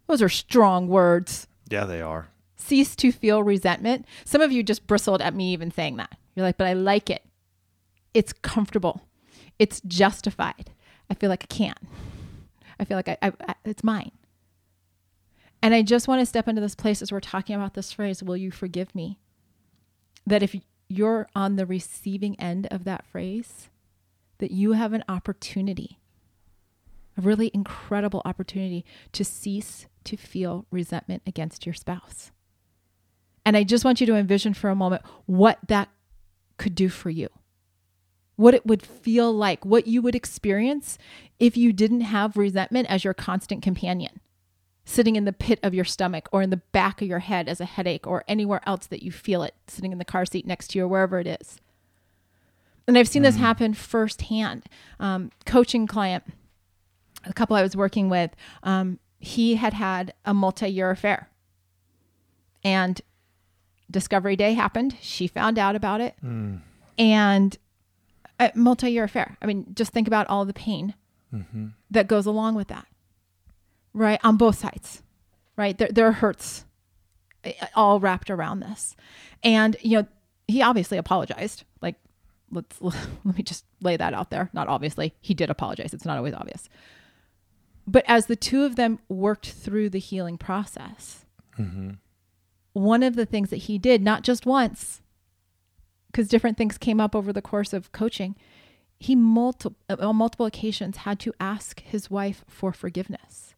Those 0.07 0.21
are 0.21 0.29
strong 0.29 0.87
words. 0.87 1.47
Yeah, 1.69 1.85
they 1.85 2.01
are. 2.01 2.29
Cease 2.55 2.95
to 2.97 3.11
feel 3.11 3.43
resentment. 3.43 4.05
Some 4.25 4.41
of 4.41 4.51
you 4.51 4.63
just 4.63 4.87
bristled 4.87 5.21
at 5.21 5.35
me 5.35 5.53
even 5.53 5.71
saying 5.71 5.97
that. 5.97 6.17
You're 6.35 6.45
like, 6.45 6.57
but 6.57 6.67
I 6.67 6.73
like 6.73 7.09
it. 7.09 7.23
It's 8.13 8.33
comfortable. 8.33 9.07
It's 9.59 9.81
justified. 9.81 10.71
I 11.09 11.13
feel 11.13 11.29
like 11.29 11.43
I 11.43 11.53
can. 11.53 11.75
I 12.79 12.85
feel 12.85 12.97
like 12.97 13.07
I, 13.07 13.17
I, 13.21 13.31
I 13.47 13.55
it's 13.65 13.83
mine. 13.83 14.11
And 15.61 15.73
I 15.73 15.81
just 15.81 16.07
want 16.07 16.21
to 16.21 16.25
step 16.25 16.47
into 16.47 16.61
this 16.61 16.75
place 16.75 17.01
as 17.01 17.11
we're 17.11 17.19
talking 17.19 17.55
about 17.55 17.73
this 17.73 17.91
phrase, 17.91 18.21
will 18.21 18.37
you 18.37 18.51
forgive 18.51 18.93
me? 18.93 19.19
That 20.25 20.43
if 20.43 20.55
you're 20.87 21.27
on 21.35 21.55
the 21.55 21.65
receiving 21.65 22.39
end 22.39 22.67
of 22.69 22.83
that 22.83 23.05
phrase, 23.05 23.69
that 24.37 24.51
you 24.51 24.73
have 24.73 24.93
an 24.93 25.03
opportunity, 25.09 25.99
a 27.17 27.21
really 27.21 27.49
incredible 27.53 28.21
opportunity 28.23 28.85
to 29.13 29.25
cease 29.25 29.87
to 30.07 30.17
feel 30.17 30.65
resentment 30.71 31.23
against 31.25 31.65
your 31.65 31.75
spouse. 31.75 32.31
And 33.45 33.55
I 33.55 33.63
just 33.63 33.85
want 33.85 34.01
you 34.01 34.07
to 34.07 34.15
envision 34.15 34.53
for 34.53 34.69
a 34.69 34.75
moment 34.75 35.03
what 35.25 35.59
that 35.67 35.89
could 36.57 36.75
do 36.75 36.89
for 36.89 37.09
you. 37.09 37.29
What 38.35 38.53
it 38.53 38.65
would 38.65 38.85
feel 38.85 39.33
like, 39.33 39.65
what 39.65 39.87
you 39.87 40.01
would 40.01 40.15
experience 40.15 40.97
if 41.39 41.55
you 41.55 41.73
didn't 41.73 42.01
have 42.01 42.37
resentment 42.37 42.87
as 42.89 43.03
your 43.03 43.13
constant 43.13 43.63
companion 43.63 44.19
sitting 44.87 45.17
in 45.17 45.25
the 45.25 45.33
pit 45.33 45.59
of 45.63 45.73
your 45.73 45.83
stomach 45.83 46.29
or 46.31 46.41
in 46.41 46.49
the 46.49 46.61
back 46.71 47.01
of 47.01 47.07
your 47.09 47.19
head 47.19 47.49
as 47.49 47.59
a 47.59 47.65
headache 47.65 48.07
or 48.07 48.23
anywhere 48.25 48.61
else 48.65 48.87
that 48.87 49.03
you 49.03 49.11
feel 49.11 49.43
it, 49.43 49.53
sitting 49.67 49.91
in 49.91 49.97
the 49.97 50.05
car 50.05 50.25
seat 50.25 50.47
next 50.47 50.69
to 50.69 50.79
you 50.79 50.85
or 50.85 50.87
wherever 50.87 51.19
it 51.19 51.27
is. 51.27 51.59
And 52.87 52.97
I've 52.97 53.09
seen 53.09 53.21
this 53.21 53.35
happen 53.35 53.73
firsthand. 53.73 54.63
Um, 54.97 55.29
coaching 55.45 55.87
client, 55.87 56.23
a 57.25 57.33
couple 57.33 57.57
I 57.57 57.63
was 57.63 57.75
working 57.75 58.07
with, 58.07 58.31
um, 58.63 58.99
he 59.19 59.55
had 59.55 59.73
had 59.73 60.13
a 60.25 60.33
multi 60.33 60.67
year 60.67 60.91
affair. 60.91 61.29
And 62.63 63.01
Discovery 63.89 64.35
Day 64.35 64.53
happened. 64.53 64.97
She 65.01 65.27
found 65.27 65.57
out 65.57 65.75
about 65.75 66.01
it. 66.01 66.15
And 66.97 67.57
a 68.39 68.51
multi 68.55 68.91
year 68.91 69.05
affair. 69.05 69.37
I 69.41 69.45
mean, 69.45 69.67
just 69.73 69.91
think 69.91 70.07
about 70.07 70.27
all 70.27 70.45
the 70.45 70.53
pain 70.53 70.93
that 71.91 72.07
goes 72.07 72.25
along 72.25 72.55
with 72.55 72.67
that 72.69 72.87
right? 73.97 74.19
On 74.23 74.37
both 74.37 74.57
sides, 74.57 75.01
right? 75.57 75.77
There, 75.77 75.89
there 75.91 76.07
are 76.07 76.13
hurts 76.13 76.65
eh, 77.43 77.53
all 77.75 77.99
wrapped 77.99 78.29
around 78.29 78.59
this. 78.59 78.95
And, 79.43 79.75
you 79.81 79.97
know, 79.97 80.07
he 80.47 80.61
obviously 80.61 80.97
apologized. 80.97 81.63
Like, 81.81 81.95
let's, 82.51 82.79
let 82.81 83.37
me 83.37 83.43
just 83.43 83.65
lay 83.81 83.97
that 83.97 84.13
out 84.13 84.29
there. 84.29 84.49
Not 84.53 84.67
obviously, 84.67 85.13
he 85.19 85.33
did 85.33 85.49
apologize. 85.49 85.93
It's 85.93 86.05
not 86.05 86.17
always 86.17 86.33
obvious. 86.33 86.69
But 87.87 88.03
as 88.07 88.25
the 88.25 88.35
two 88.35 88.63
of 88.65 88.75
them 88.75 88.99
worked 89.07 89.49
through 89.49 89.89
the 89.91 89.99
healing 89.99 90.37
process, 90.37 91.25
one 92.73 93.01
of 93.01 93.15
the 93.15 93.25
things 93.25 93.49
that 93.49 93.57
he 93.57 93.77
did, 93.77 94.01
not 94.03 94.23
just 94.23 94.45
once, 94.45 95.01
because 96.11 96.27
different 96.27 96.57
things 96.57 96.77
came 96.77 96.99
up 96.99 97.15
over 97.15 97.31
the 97.33 97.41
course 97.41 97.73
of 97.73 97.91
coaching, 97.91 98.35
he 98.99 99.15
multi- 99.15 99.73
on 99.89 100.15
multiple 100.17 100.45
occasions 100.45 100.97
had 100.97 101.19
to 101.21 101.33
ask 101.39 101.79
his 101.81 102.11
wife 102.11 102.43
for 102.47 102.71
forgiveness 102.73 103.55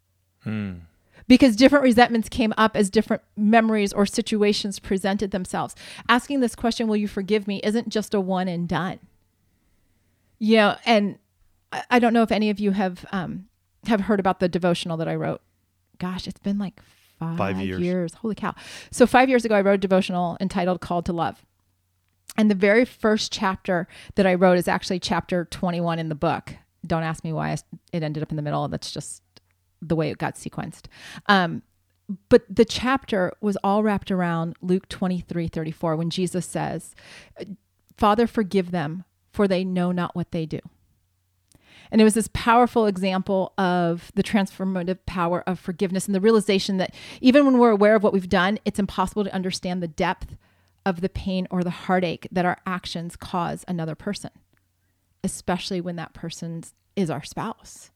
because 1.28 1.56
different 1.58 1.84
resentments 1.84 2.30
came 2.30 2.54
up 2.58 2.76
as 2.78 2.90
different 2.90 3.22
memories 3.36 3.92
or 3.92 4.06
situations 4.06 4.80
presented 4.80 5.32
themselves. 5.32 5.76
Asking 6.08 6.40
this 6.40 6.56
question, 6.56 6.88
will 6.88 6.96
you 6.96 7.08
forgive 7.10 7.46
me, 7.48 7.60
isn't 7.64 7.90
just 7.90 8.14
a 8.14 8.22
one 8.22 8.48
and 8.48 8.68
done. 8.70 9.00
You 10.40 10.56
know, 10.56 10.76
and 10.86 11.18
I- 11.74 11.84
I 11.92 12.00
don't 12.00 12.14
know 12.14 12.24
if 12.24 12.32
any 12.32 12.50
of 12.50 12.60
you 12.62 12.72
have 12.72 13.06
um, 13.12 13.49
have 13.86 14.02
heard 14.02 14.20
about 14.20 14.40
the 14.40 14.50
devotional 14.50 14.98
that 14.98 15.08
I 15.08 15.16
wrote. 15.16 15.42
Gosh, 16.00 16.28
it's 16.28 16.40
been 16.40 16.58
like 16.58 16.80
five, 17.20 17.38
Five 17.38 17.60
years. 17.60 17.80
years. 17.82 18.14
Holy 18.16 18.36
cow. 18.36 18.56
So 18.92 19.06
five 19.06 19.30
years 19.30 19.46
ago, 19.46 19.56
I 19.56 19.62
wrote 19.62 19.74
a 19.76 19.78
devotional 19.78 20.38
entitled 20.40 20.82
Called 20.82 21.06
to 21.06 21.14
Love. 21.14 21.46
And 22.38 22.50
the 22.50 22.56
very 22.56 22.86
first 22.86 23.32
chapter 23.32 23.88
that 24.16 24.26
I 24.26 24.34
wrote 24.36 24.58
is 24.58 24.68
actually 24.68 25.00
chapter 25.00 25.46
21 25.46 26.00
in 26.00 26.10
the 26.10 26.16
book. 26.16 26.54
Don't 26.86 27.04
ask 27.04 27.24
me 27.24 27.34
why 27.34 27.52
it 27.52 28.04
ended 28.04 28.24
up 28.24 28.30
in 28.32 28.38
the 28.38 28.42
middle. 28.42 28.68
That's 28.70 28.92
just 28.92 29.22
the 29.82 29.96
way 29.96 30.10
it 30.10 30.18
got 30.18 30.36
sequenced. 30.36 30.86
Um, 31.28 31.64
but 32.30 32.44
the 32.50 32.66
chapter 32.66 33.34
was 33.42 33.58
all 33.64 33.84
wrapped 33.84 34.10
around 34.12 34.56
Luke 34.62 34.88
23 34.90 35.48
34 35.48 35.96
when 35.96 36.10
Jesus 36.10 36.46
says, 36.46 36.96
Father, 37.98 38.26
forgive 38.26 38.72
them, 38.72 39.04
for 39.34 39.48
they 39.48 39.64
know 39.64 39.92
not 39.92 40.16
what 40.16 40.32
they 40.32 40.46
do. 40.46 40.60
And 41.91 42.00
it 42.00 42.03
was 42.03 42.13
this 42.13 42.29
powerful 42.34 42.86
example 42.86 43.53
of 43.58 44.12
the 44.15 44.24
transformative 44.24 45.00
power 45.05 45.43
of 45.48 45.60
forgiveness 45.60 46.05
and 46.05 46.13
the 46.13 46.22
realization 46.22 46.77
that 46.77 46.93
even 47.22 47.46
when 47.46 47.58
we're 47.58 47.72
aware 47.72 47.96
of 47.96 48.03
what 48.03 48.13
we've 48.13 48.29
done, 48.29 48.60
it's 48.65 48.79
impossible 48.79 49.24
to 49.24 49.34
understand 49.34 49.81
the 49.81 49.88
depth 49.88 50.36
of 50.86 51.01
the 51.01 51.10
pain 51.10 51.48
or 51.50 51.63
the 51.63 51.69
heartache 51.69 52.27
that 52.31 52.46
our 52.46 52.58
actions 52.65 53.15
cause 53.15 53.65
another 53.67 53.96
person, 53.96 54.31
especially 55.24 55.81
when 55.81 55.96
that 55.96 56.13
person 56.13 56.63
is 56.96 57.10
our 57.10 57.24
spouse. 57.24 57.91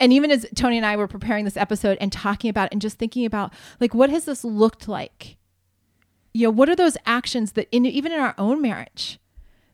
And 0.00 0.12
even 0.12 0.30
as 0.30 0.46
Tony 0.54 0.76
and 0.76 0.86
I 0.86 0.96
were 0.96 1.08
preparing 1.08 1.44
this 1.44 1.56
episode 1.56 1.98
and 2.00 2.12
talking 2.12 2.48
about 2.48 2.70
and 2.72 2.80
just 2.80 2.98
thinking 2.98 3.26
about 3.26 3.52
like 3.80 3.94
what 3.94 4.10
has 4.10 4.24
this 4.24 4.44
looked 4.44 4.88
like? 4.88 5.36
You 6.32 6.46
know, 6.46 6.50
what 6.50 6.68
are 6.68 6.76
those 6.76 6.96
actions 7.06 7.52
that 7.52 7.68
in 7.70 7.86
even 7.86 8.12
in 8.12 8.18
our 8.18 8.34
own 8.38 8.60
marriage 8.60 9.18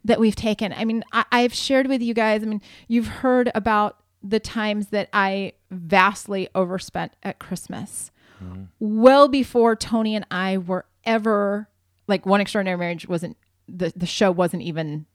that 0.05 0.21
we've 0.21 0.37
taken? 0.37 0.73
I 0.73 0.85
mean, 0.85 1.05
I, 1.13 1.25
I've 1.31 1.55
shared 1.55 1.87
with 1.87 2.03
you 2.03 2.15
guys, 2.15 2.43
I 2.43 2.47
mean, 2.47 2.63
you've 2.89 3.09
heard 3.09 3.51
about 3.55 3.99
the 4.23 4.41
times 4.41 4.89
that 4.89 5.09
I 5.13 5.53
vastly 5.71 6.49
overspent 6.55 7.13
at 7.23 7.39
Christmas. 7.39 8.11
Mm-hmm. 8.43 8.65
Well 8.79 9.29
before 9.29 9.77
Tony 9.77 10.15
and 10.15 10.27
I 10.31 10.59
were 10.59 10.87
ever 11.05 11.69
like 12.07 12.27
one 12.27 12.41
extraordinary 12.41 12.79
marriage 12.79 13.09
wasn't 13.09 13.37
the, 13.69 13.93
the 13.95 14.07
show 14.07 14.31
wasn't 14.31 14.63
even 14.63 15.07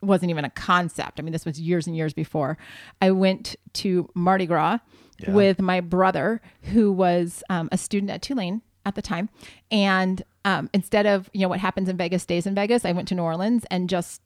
wasn't 0.00 0.30
even 0.30 0.44
a 0.44 0.50
concept. 0.50 1.18
I 1.18 1.22
mean, 1.22 1.32
this 1.32 1.46
was 1.46 1.58
years 1.58 1.86
and 1.86 1.96
years 1.96 2.12
before. 2.12 2.58
I 3.00 3.10
went 3.10 3.56
to 3.74 4.08
Mardi 4.14 4.46
Gras 4.46 4.78
yeah. 5.18 5.30
with 5.30 5.60
my 5.60 5.80
brother, 5.80 6.42
who 6.62 6.92
was 6.92 7.42
um, 7.48 7.70
a 7.72 7.78
student 7.78 8.10
at 8.10 8.20
Tulane 8.20 8.60
at 8.84 8.96
the 8.96 9.02
time. 9.02 9.30
And 9.70 10.22
um, 10.44 10.68
instead 10.74 11.06
of, 11.06 11.30
you 11.32 11.40
know, 11.40 11.48
what 11.48 11.60
happens 11.60 11.88
in 11.88 11.96
Vegas 11.96 12.22
stays 12.22 12.46
in 12.46 12.54
Vegas, 12.54 12.84
I 12.84 12.92
went 12.92 13.08
to 13.08 13.14
New 13.14 13.22
Orleans 13.22 13.64
and 13.70 13.88
just, 13.88 14.20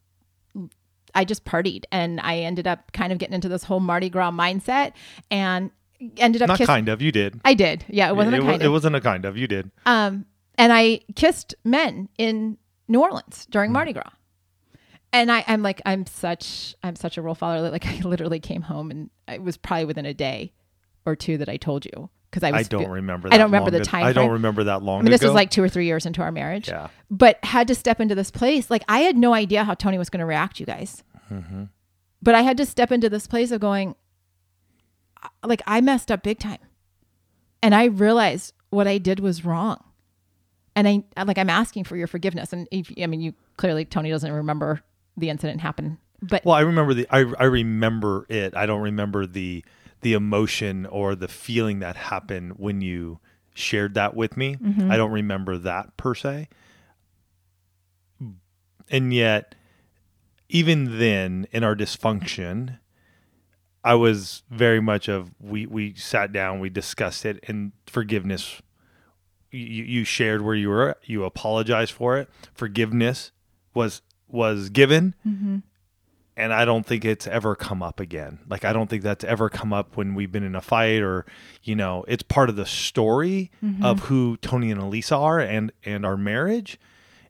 I 1.15 1.25
just 1.25 1.45
partied. 1.45 1.83
And 1.91 2.19
I 2.21 2.39
ended 2.39 2.67
up 2.67 2.91
kind 2.91 3.11
of 3.11 3.17
getting 3.17 3.35
into 3.35 3.49
this 3.49 3.63
whole 3.63 3.79
Mardi 3.79 4.09
Gras 4.09 4.31
mindset 4.31 4.93
and 5.29 5.71
ended 6.17 6.41
up 6.41 6.47
not 6.47 6.57
kiss- 6.57 6.67
kind 6.67 6.87
of 6.87 7.01
you 7.01 7.11
did 7.11 7.41
i 7.43 7.53
did 7.53 7.83
yeah 7.89 8.07
it 8.07 8.15
wasn't 8.15 8.33
it, 8.33 8.37
a 8.37 8.39
kind 8.39 8.53
was, 8.53 8.55
of 8.55 8.65
it 8.65 8.69
wasn't 8.69 8.95
a 8.95 9.01
kind 9.01 9.25
of 9.25 9.35
you 9.35 9.47
did 9.47 9.69
um 9.85 10.25
and 10.57 10.71
i 10.71 10.97
kissed 11.17 11.53
men 11.65 12.07
in 12.17 12.57
new 12.87 13.01
orleans 13.01 13.45
during 13.49 13.71
mm. 13.71 13.73
mardi 13.73 13.91
gras 13.91 14.09
and 15.11 15.31
I, 15.31 15.43
I'm 15.47 15.63
like, 15.63 15.81
I'm 15.85 16.05
such, 16.05 16.75
I'm 16.83 16.95
such 16.95 17.17
a 17.17 17.21
role 17.21 17.35
follower. 17.35 17.69
Like 17.69 17.85
I 17.87 17.99
literally 18.01 18.39
came 18.39 18.61
home 18.61 18.91
and 18.91 19.09
it 19.27 19.41
was 19.41 19.57
probably 19.57 19.85
within 19.85 20.05
a 20.05 20.13
day 20.13 20.53
or 21.05 21.15
two 21.15 21.37
that 21.37 21.49
I 21.49 21.57
told 21.57 21.85
you 21.85 22.09
because 22.29 22.43
I 22.43 22.51
was. 22.51 22.67
I 22.67 22.69
don't 22.69 22.89
remember. 22.89 23.29
That. 23.29 23.35
I 23.35 23.37
don't 23.37 23.47
remember 23.47 23.71
the 23.71 23.83
time. 23.83 24.03
I 24.03 24.13
don't 24.13 24.31
remember 24.31 24.65
that 24.65 24.83
long. 24.83 24.99
I 24.99 25.03
mean, 25.03 25.11
this 25.11 25.23
was 25.23 25.33
like 25.33 25.49
two 25.49 25.63
or 25.63 25.69
three 25.69 25.85
years 25.85 26.05
into 26.05 26.21
our 26.21 26.31
marriage. 26.31 26.67
Yeah. 26.67 26.87
But 27.09 27.43
had 27.43 27.67
to 27.69 27.75
step 27.75 27.99
into 27.99 28.15
this 28.15 28.31
place. 28.31 28.69
Like 28.69 28.83
I 28.87 28.99
had 28.99 29.17
no 29.17 29.33
idea 29.33 29.63
how 29.63 29.73
Tony 29.73 29.97
was 29.97 30.09
going 30.09 30.19
to 30.19 30.25
react. 30.25 30.59
You 30.59 30.65
guys. 30.65 31.03
Mm-hmm. 31.31 31.65
But 32.21 32.35
I 32.35 32.41
had 32.41 32.57
to 32.57 32.65
step 32.65 32.91
into 32.91 33.09
this 33.09 33.27
place 33.27 33.51
of 33.51 33.61
going. 33.61 33.95
Like 35.43 35.61
I 35.67 35.81
messed 35.81 36.11
up 36.11 36.23
big 36.23 36.39
time, 36.39 36.59
and 37.61 37.75
I 37.75 37.85
realized 37.85 38.53
what 38.69 38.87
I 38.87 38.97
did 38.97 39.19
was 39.19 39.43
wrong, 39.43 39.83
and 40.75 40.87
I 40.87 41.23
like 41.23 41.37
I'm 41.37 41.49
asking 41.49 41.85
for 41.85 41.97
your 41.97 42.07
forgiveness. 42.07 42.53
And 42.53 42.67
if, 42.71 42.91
I 43.01 43.07
mean, 43.07 43.21
you 43.21 43.33
clearly 43.57 43.85
Tony 43.85 44.09
doesn't 44.09 44.31
remember 44.31 44.81
the 45.17 45.29
incident 45.29 45.61
happened. 45.61 45.97
But 46.21 46.45
well, 46.45 46.55
I 46.55 46.61
remember 46.61 46.93
the 46.93 47.07
I 47.09 47.19
I 47.39 47.45
remember 47.45 48.25
it. 48.29 48.55
I 48.55 48.65
don't 48.65 48.81
remember 48.81 49.25
the 49.25 49.63
the 50.01 50.13
emotion 50.13 50.85
or 50.85 51.15
the 51.15 51.27
feeling 51.27 51.79
that 51.79 51.95
happened 51.95 52.53
when 52.57 52.81
you 52.81 53.19
shared 53.53 53.93
that 53.95 54.15
with 54.15 54.37
me. 54.37 54.55
Mm-hmm. 54.55 54.91
I 54.91 54.97
don't 54.97 55.11
remember 55.11 55.57
that 55.57 55.97
per 55.97 56.15
se. 56.15 56.47
And 58.89 59.13
yet, 59.13 59.55
even 60.47 60.97
then, 60.97 61.47
in 61.51 61.63
our 61.63 61.75
dysfunction, 61.75 62.79
I 63.83 63.93
was 63.93 64.43
very 64.49 64.79
much 64.79 65.07
of 65.07 65.31
we 65.39 65.65
we 65.65 65.93
sat 65.93 66.31
down, 66.31 66.59
we 66.59 66.69
discussed 66.69 67.25
it, 67.25 67.43
and 67.47 67.71
forgiveness. 67.85 68.61
You 69.51 69.83
you 69.83 70.03
shared 70.03 70.41
where 70.41 70.55
you 70.55 70.69
were, 70.69 70.95
you 71.03 71.23
apologized 71.23 71.91
for 71.91 72.17
it. 72.17 72.29
Forgiveness 72.53 73.31
was 73.73 74.01
was 74.27 74.69
given. 74.69 75.15
Mm-hmm. 75.27 75.57
And 76.39 76.53
I 76.53 76.63
don't 76.63 76.85
think 76.85 77.03
it's 77.03 77.27
ever 77.27 77.53
come 77.53 77.83
up 77.83 77.99
again. 77.99 78.39
Like, 78.47 78.63
I 78.63 78.71
don't 78.71 78.89
think 78.89 79.03
that's 79.03 79.25
ever 79.25 79.49
come 79.49 79.73
up 79.73 79.97
when 79.97 80.15
we've 80.15 80.31
been 80.31 80.43
in 80.43 80.55
a 80.55 80.61
fight 80.61 81.01
or, 81.01 81.25
you 81.63 81.75
know, 81.75 82.05
it's 82.07 82.23
part 82.23 82.49
of 82.49 82.55
the 82.55 82.65
story 82.65 83.51
mm-hmm. 83.61 83.83
of 83.83 83.99
who 84.03 84.37
Tony 84.37 84.71
and 84.71 84.79
Alisa 84.79 85.19
are 85.19 85.41
and, 85.41 85.73
and 85.83 86.05
our 86.05 86.15
marriage. 86.15 86.79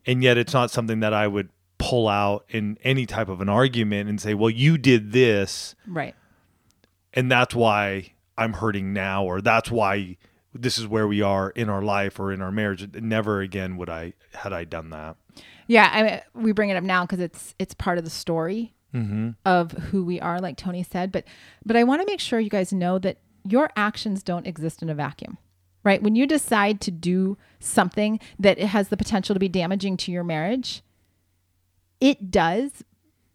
And 0.05 0.21
yet 0.21 0.37
it's 0.37 0.53
not 0.53 0.69
something 0.69 0.99
that 0.99 1.11
I 1.11 1.27
would 1.27 1.49
pull 1.79 2.07
out 2.07 2.45
in 2.49 2.77
any 2.83 3.07
type 3.07 3.29
of 3.29 3.41
an 3.41 3.49
argument 3.49 4.09
and 4.09 4.21
say, 4.21 4.35
well, 4.35 4.51
you 4.51 4.77
did 4.77 5.11
this. 5.11 5.73
Right. 5.87 6.13
And 7.11 7.31
that's 7.31 7.55
why 7.55 8.13
I'm 8.37 8.53
hurting 8.53 8.93
now, 8.93 9.25
or 9.25 9.41
that's 9.41 9.71
why 9.71 10.17
this 10.53 10.77
is 10.77 10.85
where 10.85 11.07
we 11.07 11.23
are 11.23 11.49
in 11.49 11.67
our 11.67 11.81
life 11.81 12.19
or 12.19 12.31
in 12.31 12.43
our 12.43 12.51
marriage. 12.51 12.87
Never 12.93 13.41
again 13.41 13.75
would 13.77 13.89
I, 13.89 14.13
had 14.33 14.53
I 14.53 14.65
done 14.65 14.91
that. 14.91 15.15
Yeah, 15.65 15.89
I 15.91 16.03
mean, 16.03 16.21
we 16.33 16.51
bring 16.51 16.69
it 16.69 16.75
up 16.75 16.83
now 16.83 17.05
because 17.05 17.19
it's 17.19 17.55
it's 17.59 17.73
part 17.75 17.97
of 17.97 18.03
the 18.03 18.09
story 18.09 18.73
mm-hmm. 18.93 19.31
of 19.45 19.71
who 19.71 20.03
we 20.03 20.19
are, 20.19 20.39
like 20.39 20.57
Tony 20.57 20.83
said. 20.83 21.11
But 21.11 21.25
but 21.65 21.75
I 21.75 21.83
want 21.83 22.01
to 22.01 22.05
make 22.05 22.19
sure 22.19 22.39
you 22.39 22.49
guys 22.49 22.73
know 22.73 22.99
that 22.99 23.17
your 23.47 23.69
actions 23.75 24.23
don't 24.23 24.47
exist 24.47 24.81
in 24.81 24.89
a 24.89 24.95
vacuum, 24.95 25.37
right? 25.83 26.01
When 26.01 26.15
you 26.15 26.27
decide 26.27 26.81
to 26.81 26.91
do 26.91 27.37
something 27.59 28.19
that 28.37 28.59
it 28.59 28.67
has 28.67 28.89
the 28.89 28.97
potential 28.97 29.33
to 29.33 29.39
be 29.39 29.49
damaging 29.49 29.97
to 29.97 30.11
your 30.11 30.23
marriage, 30.23 30.81
it 31.99 32.31
does, 32.31 32.83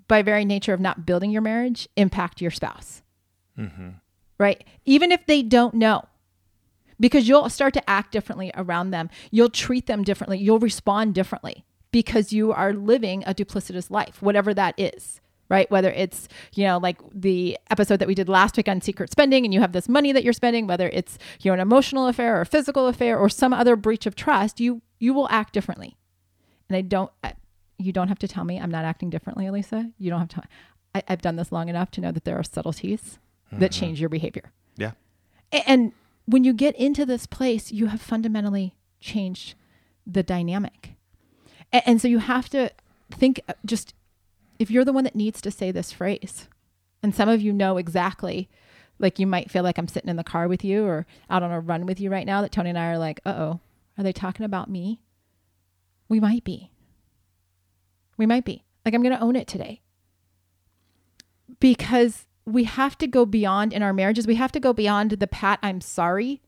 by 0.08 0.22
very 0.22 0.44
nature 0.44 0.74
of 0.74 0.80
not 0.80 1.06
building 1.06 1.30
your 1.30 1.42
marriage, 1.42 1.88
impact 1.96 2.40
your 2.40 2.50
spouse, 2.50 3.02
mm-hmm. 3.58 3.90
right? 4.38 4.64
Even 4.84 5.12
if 5.12 5.26
they 5.26 5.42
don't 5.42 5.74
know 5.74 6.04
because 7.00 7.28
you'll 7.28 7.48
start 7.48 7.74
to 7.74 7.90
act 7.90 8.12
differently 8.12 8.52
around 8.54 8.90
them. 8.90 9.10
You'll 9.32 9.50
treat 9.50 9.86
them 9.86 10.04
differently. 10.04 10.38
You'll 10.38 10.60
respond 10.60 11.12
differently 11.12 11.64
because 11.90 12.32
you 12.32 12.52
are 12.52 12.72
living 12.72 13.24
a 13.26 13.34
duplicitous 13.34 13.90
life, 13.90 14.22
whatever 14.22 14.54
that 14.54 14.78
is 14.78 15.20
right? 15.54 15.70
Whether 15.70 15.90
it's, 15.90 16.28
you 16.54 16.64
know, 16.64 16.78
like 16.78 16.98
the 17.14 17.56
episode 17.70 17.98
that 17.98 18.08
we 18.08 18.14
did 18.14 18.28
last 18.28 18.56
week 18.56 18.68
on 18.68 18.80
secret 18.80 19.12
spending 19.12 19.44
and 19.44 19.54
you 19.54 19.60
have 19.60 19.72
this 19.72 19.88
money 19.88 20.10
that 20.10 20.24
you're 20.24 20.32
spending, 20.32 20.66
whether 20.66 20.88
it's, 20.88 21.16
you 21.40 21.50
know, 21.50 21.54
an 21.54 21.60
emotional 21.60 22.08
affair 22.08 22.36
or 22.36 22.40
a 22.40 22.46
physical 22.46 22.88
affair 22.88 23.16
or 23.16 23.28
some 23.28 23.52
other 23.52 23.76
breach 23.76 24.04
of 24.04 24.16
trust, 24.16 24.58
you 24.58 24.82
you 24.98 25.14
will 25.14 25.28
act 25.30 25.52
differently. 25.52 25.96
And 26.68 26.76
I 26.76 26.80
don't 26.80 27.12
you 27.78 27.92
don't 27.92 28.08
have 28.08 28.18
to 28.18 28.28
tell 28.28 28.44
me 28.44 28.58
I'm 28.58 28.70
not 28.70 28.84
acting 28.84 29.10
differently, 29.10 29.44
Alisa. 29.46 29.92
You 29.96 30.10
don't 30.10 30.20
have 30.20 30.28
to 30.30 30.42
I, 30.96 31.02
have 31.06 31.22
done 31.22 31.36
this 31.36 31.52
long 31.52 31.68
enough 31.68 31.90
to 31.92 32.00
know 32.00 32.10
that 32.10 32.24
there 32.24 32.36
are 32.36 32.42
subtleties 32.42 33.18
mm-hmm. 33.46 33.60
that 33.60 33.70
change 33.70 34.00
your 34.00 34.10
behavior. 34.10 34.50
Yeah. 34.76 34.92
And 35.52 35.92
when 36.26 36.42
you 36.42 36.52
get 36.52 36.74
into 36.76 37.06
this 37.06 37.26
place, 37.26 37.70
you 37.70 37.86
have 37.86 38.00
fundamentally 38.00 38.74
changed 38.98 39.54
the 40.06 40.22
dynamic. 40.22 40.94
And, 41.72 42.00
so 42.00 42.06
you 42.06 42.18
have 42.18 42.48
to 42.50 42.70
think 43.10 43.40
uh, 43.48 43.54
just 43.64 43.94
if 44.58 44.70
you're 44.70 44.84
the 44.84 44.92
one 44.92 45.04
that 45.04 45.16
needs 45.16 45.40
to 45.42 45.50
say 45.50 45.70
this 45.70 45.92
phrase, 45.92 46.48
and 47.02 47.14
some 47.14 47.28
of 47.28 47.40
you 47.40 47.52
know 47.52 47.76
exactly, 47.76 48.48
like 48.98 49.18
you 49.18 49.26
might 49.26 49.50
feel 49.50 49.62
like 49.62 49.78
I'm 49.78 49.88
sitting 49.88 50.10
in 50.10 50.16
the 50.16 50.24
car 50.24 50.48
with 50.48 50.64
you 50.64 50.84
or 50.84 51.06
out 51.28 51.42
on 51.42 51.50
a 51.50 51.60
run 51.60 51.86
with 51.86 52.00
you 52.00 52.10
right 52.10 52.26
now, 52.26 52.42
that 52.42 52.52
Tony 52.52 52.70
and 52.70 52.78
I 52.78 52.86
are 52.86 52.98
like, 52.98 53.20
uh 53.26 53.34
oh, 53.36 53.60
are 53.98 54.04
they 54.04 54.12
talking 54.12 54.44
about 54.44 54.70
me? 54.70 55.00
We 56.08 56.20
might 56.20 56.44
be. 56.44 56.70
We 58.16 58.26
might 58.26 58.44
be. 58.44 58.64
Like, 58.84 58.94
I'm 58.94 59.02
going 59.02 59.16
to 59.16 59.22
own 59.22 59.36
it 59.36 59.48
today. 59.48 59.80
Because 61.60 62.26
we 62.44 62.64
have 62.64 62.98
to 62.98 63.06
go 63.06 63.24
beyond 63.24 63.72
in 63.72 63.82
our 63.82 63.92
marriages, 63.92 64.26
we 64.26 64.34
have 64.34 64.52
to 64.52 64.60
go 64.60 64.72
beyond 64.72 65.12
the 65.12 65.26
pat, 65.26 65.58
I'm 65.62 65.80
sorry, 65.80 66.42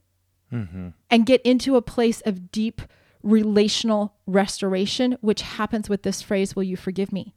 mm-hmm. 0.52 0.88
and 1.10 1.26
get 1.26 1.40
into 1.42 1.76
a 1.76 1.82
place 1.82 2.20
of 2.22 2.52
deep 2.52 2.82
relational 3.22 4.14
restoration, 4.26 5.16
which 5.20 5.42
happens 5.42 5.88
with 5.88 6.02
this 6.02 6.22
phrase, 6.22 6.54
Will 6.54 6.62
you 6.62 6.76
forgive 6.76 7.12
me? 7.12 7.34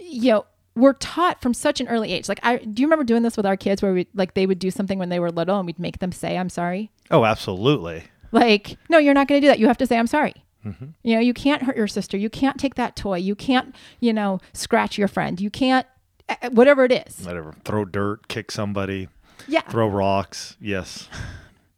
You 0.00 0.32
know, 0.32 0.46
we're 0.74 0.94
taught 0.94 1.42
from 1.42 1.54
such 1.54 1.80
an 1.80 1.88
early 1.88 2.12
age. 2.12 2.28
Like, 2.28 2.40
I 2.42 2.58
do 2.58 2.82
you 2.82 2.86
remember 2.86 3.04
doing 3.04 3.22
this 3.22 3.36
with 3.36 3.46
our 3.46 3.56
kids 3.56 3.82
where 3.82 3.92
we 3.92 4.06
like 4.14 4.34
they 4.34 4.46
would 4.46 4.58
do 4.58 4.70
something 4.70 4.98
when 4.98 5.08
they 5.08 5.20
were 5.20 5.30
little 5.30 5.58
and 5.58 5.66
we'd 5.66 5.78
make 5.78 5.98
them 5.98 6.12
say, 6.12 6.36
I'm 6.36 6.48
sorry? 6.48 6.90
Oh, 7.10 7.24
absolutely. 7.24 8.04
Like, 8.30 8.76
no, 8.88 8.98
you're 8.98 9.14
not 9.14 9.26
going 9.26 9.40
to 9.40 9.46
do 9.46 9.48
that. 9.50 9.58
You 9.58 9.66
have 9.66 9.78
to 9.78 9.86
say, 9.86 9.98
I'm 9.98 10.06
sorry. 10.06 10.34
Mm-hmm. 10.64 10.86
You 11.02 11.14
know, 11.14 11.20
you 11.20 11.32
can't 11.32 11.62
hurt 11.62 11.76
your 11.76 11.88
sister. 11.88 12.16
You 12.16 12.28
can't 12.28 12.58
take 12.58 12.74
that 12.74 12.96
toy. 12.96 13.18
You 13.18 13.34
can't, 13.34 13.74
you 14.00 14.12
know, 14.12 14.40
scratch 14.52 14.98
your 14.98 15.08
friend. 15.08 15.40
You 15.40 15.50
can't, 15.50 15.86
eh, 16.28 16.36
eh, 16.42 16.48
whatever 16.48 16.84
it 16.84 16.92
is. 16.92 17.24
Whatever. 17.24 17.54
Throw 17.64 17.84
dirt, 17.84 18.28
kick 18.28 18.50
somebody. 18.50 19.08
Yeah. 19.46 19.62
Throw 19.62 19.88
rocks. 19.88 20.56
Yes. 20.60 21.08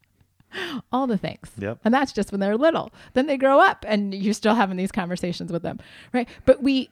all 0.93 1.07
the 1.07 1.19
things. 1.19 1.51
Yep. 1.59 1.81
And 1.85 1.95
that's 1.95 2.13
just 2.13 2.33
when 2.33 2.41
they're 2.41 2.57
little. 2.57 2.93
Then 3.15 3.27
they 3.27 3.37
grow 3.37 3.61
up 3.61 3.85
and 3.87 4.15
you're 4.15 4.35
still 4.35 4.55
having 4.55 4.77
these 4.77 4.93
conversations 4.93 5.53
with 5.53 5.63
them. 5.63 5.79
Right. 6.13 6.29
But 6.45 6.63
we 6.63 6.91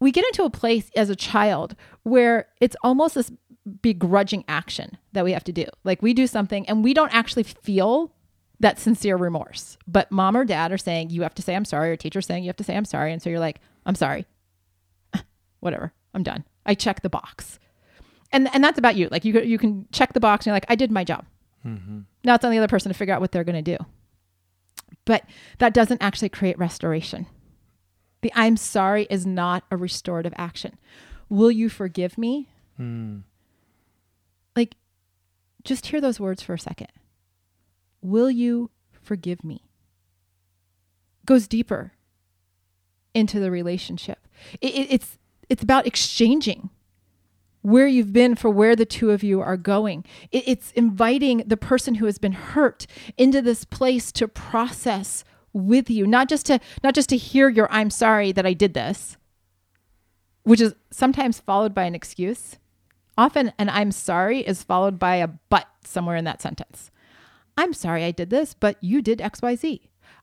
we 0.00 0.10
get 0.10 0.24
into 0.26 0.44
a 0.44 0.50
place 0.50 0.90
as 0.96 1.10
a 1.10 1.16
child 1.16 1.76
where 2.02 2.48
it's 2.60 2.76
almost 2.82 3.14
this 3.14 3.30
begrudging 3.82 4.44
action 4.48 4.96
that 5.12 5.24
we 5.24 5.32
have 5.32 5.44
to 5.44 5.52
do. 5.52 5.66
Like 5.84 6.02
we 6.02 6.14
do 6.14 6.26
something 6.26 6.68
and 6.68 6.82
we 6.82 6.94
don't 6.94 7.14
actually 7.14 7.42
feel 7.42 8.12
that 8.58 8.78
sincere 8.78 9.16
remorse. 9.16 9.78
But 9.86 10.10
mom 10.10 10.36
or 10.36 10.44
dad 10.44 10.72
are 10.72 10.78
saying 10.78 11.10
you 11.10 11.22
have 11.22 11.34
to 11.34 11.42
say 11.42 11.54
I'm 11.54 11.64
sorry, 11.64 11.90
or 11.90 11.96
teacher 11.96 12.20
saying 12.20 12.44
you 12.44 12.48
have 12.48 12.56
to 12.56 12.64
say 12.64 12.76
I'm 12.76 12.84
sorry. 12.84 13.12
And 13.12 13.22
so 13.22 13.30
you're 13.30 13.38
like, 13.38 13.60
I'm 13.86 13.94
sorry. 13.94 14.26
Whatever. 15.60 15.92
I'm 16.14 16.22
done. 16.22 16.44
I 16.66 16.74
check 16.74 17.02
the 17.02 17.10
box. 17.10 17.58
And 18.32 18.52
and 18.54 18.62
that's 18.62 18.78
about 18.78 18.96
you. 18.96 19.08
Like 19.10 19.24
you 19.24 19.38
you 19.40 19.58
can 19.58 19.86
check 19.92 20.12
the 20.12 20.20
box 20.20 20.44
and 20.44 20.50
you're 20.50 20.56
like, 20.56 20.66
I 20.68 20.76
did 20.76 20.90
my 20.90 21.04
job. 21.04 21.26
Mm-hmm. 21.66 22.00
Now 22.24 22.34
it's 22.34 22.44
on 22.44 22.50
the 22.50 22.58
other 22.58 22.68
person 22.68 22.90
to 22.90 22.96
figure 22.96 23.14
out 23.14 23.20
what 23.20 23.32
they're 23.32 23.44
going 23.44 23.62
to 23.62 23.76
do. 23.76 23.84
But 25.04 25.24
that 25.58 25.74
doesn't 25.74 26.02
actually 26.02 26.28
create 26.28 26.58
restoration. 26.58 27.26
The 28.22 28.32
I'm 28.34 28.56
sorry 28.56 29.06
is 29.10 29.24
not 29.26 29.64
a 29.70 29.76
restorative 29.76 30.34
action. 30.36 30.78
Will 31.28 31.50
you 31.50 31.68
forgive 31.68 32.18
me? 32.18 32.48
Hmm. 32.76 33.18
Like, 34.56 34.76
just 35.64 35.86
hear 35.86 36.00
those 36.00 36.20
words 36.20 36.42
for 36.42 36.54
a 36.54 36.58
second. 36.58 36.88
Will 38.02 38.30
you 38.30 38.70
forgive 39.00 39.44
me? 39.44 39.64
Goes 41.26 41.46
deeper 41.46 41.92
into 43.14 43.40
the 43.40 43.50
relationship. 43.50 44.26
It, 44.60 44.74
it- 44.74 44.92
it's 44.92 45.18
it's 45.48 45.62
about 45.64 45.86
exchanging 45.86 46.70
where 47.62 47.86
you've 47.88 48.12
been 48.12 48.36
for 48.36 48.48
where 48.48 48.74
the 48.76 48.86
two 48.86 49.10
of 49.10 49.22
you 49.24 49.40
are 49.40 49.56
going. 49.56 50.04
It- 50.30 50.44
it's 50.46 50.72
inviting 50.72 51.38
the 51.46 51.56
person 51.56 51.96
who 51.96 52.06
has 52.06 52.18
been 52.18 52.32
hurt 52.32 52.86
into 53.18 53.42
this 53.42 53.64
place 53.64 54.12
to 54.12 54.28
process 54.28 55.24
with 55.52 55.90
you, 55.90 56.06
not 56.06 56.28
just 56.28 56.46
to 56.46 56.60
not 56.82 56.94
just 56.94 57.08
to 57.10 57.16
hear 57.16 57.48
your 57.48 57.70
"I'm 57.70 57.90
sorry 57.90 58.32
that 58.32 58.46
I 58.46 58.52
did 58.52 58.74
this," 58.74 59.16
which 60.42 60.60
is 60.60 60.74
sometimes 60.90 61.40
followed 61.40 61.74
by 61.74 61.84
an 61.84 61.94
excuse. 61.94 62.56
Often, 63.18 63.52
an 63.58 63.68
"I'm 63.68 63.92
sorry" 63.92 64.40
is 64.40 64.62
followed 64.62 64.98
by 64.98 65.16
a 65.16 65.28
"but" 65.28 65.66
somewhere 65.84 66.16
in 66.16 66.24
that 66.24 66.40
sentence. 66.40 66.90
I'm 67.56 67.72
sorry 67.72 68.04
I 68.04 68.10
did 68.10 68.30
this, 68.30 68.54
but 68.54 68.76
you 68.80 69.02
did 69.02 69.20
XYZ. 69.20 69.80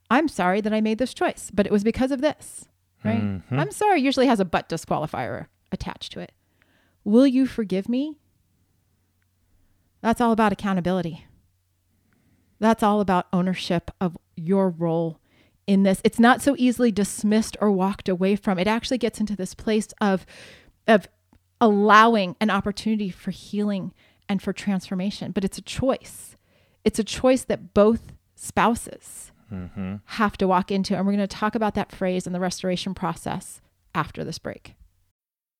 I'm 0.09 0.27
sorry 0.27 0.61
that 0.61 0.73
I 0.73 0.81
made 0.81 0.97
this 0.97 1.13
choice, 1.13 1.51
but 1.53 1.65
it 1.65 1.71
was 1.71 1.83
because 1.83 2.11
of 2.11 2.21
this. 2.21 2.65
Right? 3.03 3.21
Mm-hmm. 3.21 3.59
I'm 3.59 3.71
sorry 3.71 4.01
usually 4.01 4.27
has 4.27 4.39
a 4.39 4.45
but 4.45 4.69
disqualifier 4.69 5.47
attached 5.71 6.11
to 6.13 6.19
it. 6.19 6.31
Will 7.03 7.27
you 7.27 7.45
forgive 7.45 7.87
me? 7.87 8.17
That's 10.01 10.21
all 10.21 10.31
about 10.31 10.51
accountability. 10.51 11.25
That's 12.59 12.81
all 12.81 13.01
about 13.01 13.27
ownership 13.31 13.91
of 14.01 14.17
your 14.37 14.69
role 14.69 15.19
in 15.65 15.83
this. 15.83 16.01
It's 16.03 16.19
not 16.19 16.41
so 16.41 16.55
easily 16.57 16.91
dismissed 16.91 17.57
or 17.59 17.71
walked 17.71 18.07
away 18.07 18.35
from. 18.35 18.57
It 18.57 18.67
actually 18.67 18.97
gets 18.97 19.19
into 19.19 19.35
this 19.35 19.53
place 19.53 19.89
of 19.99 20.25
of 20.87 21.07
allowing 21.59 22.35
an 22.39 22.49
opportunity 22.49 23.09
for 23.09 23.31
healing 23.31 23.93
and 24.29 24.41
for 24.41 24.53
transformation, 24.53 25.31
but 25.31 25.43
it's 25.43 25.57
a 25.57 25.61
choice. 25.61 26.35
It's 26.85 26.99
a 26.99 27.03
choice 27.03 27.43
that 27.43 27.73
both 27.73 28.13
spouses 28.35 29.31
mm-hmm. 29.51 29.95
have 30.05 30.37
to 30.37 30.47
walk 30.47 30.71
into. 30.71 30.95
And 30.95 31.05
we're 31.05 31.13
going 31.13 31.27
to 31.27 31.35
talk 31.35 31.55
about 31.55 31.75
that 31.75 31.91
phrase 31.91 32.25
and 32.25 32.35
the 32.35 32.39
restoration 32.39 32.93
process 32.93 33.61
after 33.93 34.23
this 34.23 34.39
break. 34.39 34.75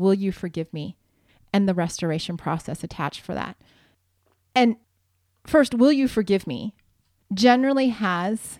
Will 0.00 0.14
you 0.14 0.32
forgive 0.32 0.72
me? 0.72 0.96
and 1.52 1.68
the 1.68 1.74
restoration 1.74 2.36
process 2.36 2.84
attached 2.84 3.20
for 3.20 3.34
that. 3.34 3.56
And 4.54 4.76
first, 5.46 5.74
Will 5.74 5.92
you 5.92 6.08
forgive 6.08 6.46
me? 6.46 6.74
generally 7.32 7.90
has 7.90 8.58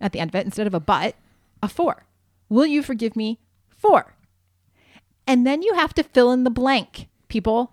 at 0.00 0.12
the 0.12 0.20
end 0.20 0.30
of 0.30 0.34
it, 0.36 0.44
instead 0.44 0.66
of 0.66 0.74
a 0.74 0.80
but, 0.80 1.16
a 1.60 1.68
for. 1.68 2.06
Will 2.48 2.66
you 2.66 2.80
forgive 2.82 3.16
me 3.16 3.40
for? 3.68 4.14
And 5.26 5.44
then 5.44 5.62
you 5.62 5.74
have 5.74 5.92
to 5.94 6.04
fill 6.04 6.30
in 6.30 6.44
the 6.44 6.50
blank, 6.50 7.08
people. 7.28 7.72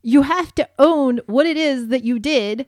You 0.00 0.22
have 0.22 0.54
to 0.56 0.68
own 0.78 1.20
what 1.26 1.46
it 1.46 1.56
is 1.56 1.88
that 1.88 2.04
you 2.04 2.20
did 2.20 2.66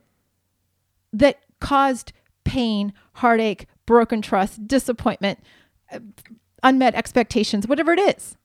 that 1.12 1.40
caused 1.60 2.12
pain, 2.42 2.92
heartache, 3.14 3.66
broken 3.86 4.20
trust, 4.20 4.66
disappointment, 4.66 5.38
uh, 5.92 6.00
unmet 6.62 6.96
expectations, 6.96 7.68
whatever 7.68 7.92
it 7.92 8.00
is. 8.00 8.36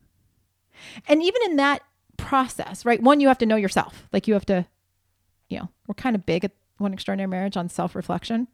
And 1.08 1.22
even 1.24 1.42
in 1.46 1.56
that 1.58 1.82
process, 2.18 2.86
right? 2.86 3.02
One, 3.02 3.20
you 3.20 3.28
have 3.28 3.38
to 3.40 3.46
know 3.46 3.56
yourself. 3.56 4.08
Like 4.12 4.28
you 4.28 4.34
have 4.34 4.46
to, 4.48 4.66
you 5.50 5.60
know, 5.60 5.70
we're 5.88 5.96
kind 5.96 6.16
of 6.16 6.26
big 6.26 6.46
at 6.46 6.52
One 6.78 6.94
Extraordinary 6.94 7.30
Marriage 7.30 7.58
on 7.58 7.70
self 7.70 7.96
reflection. 7.96 8.48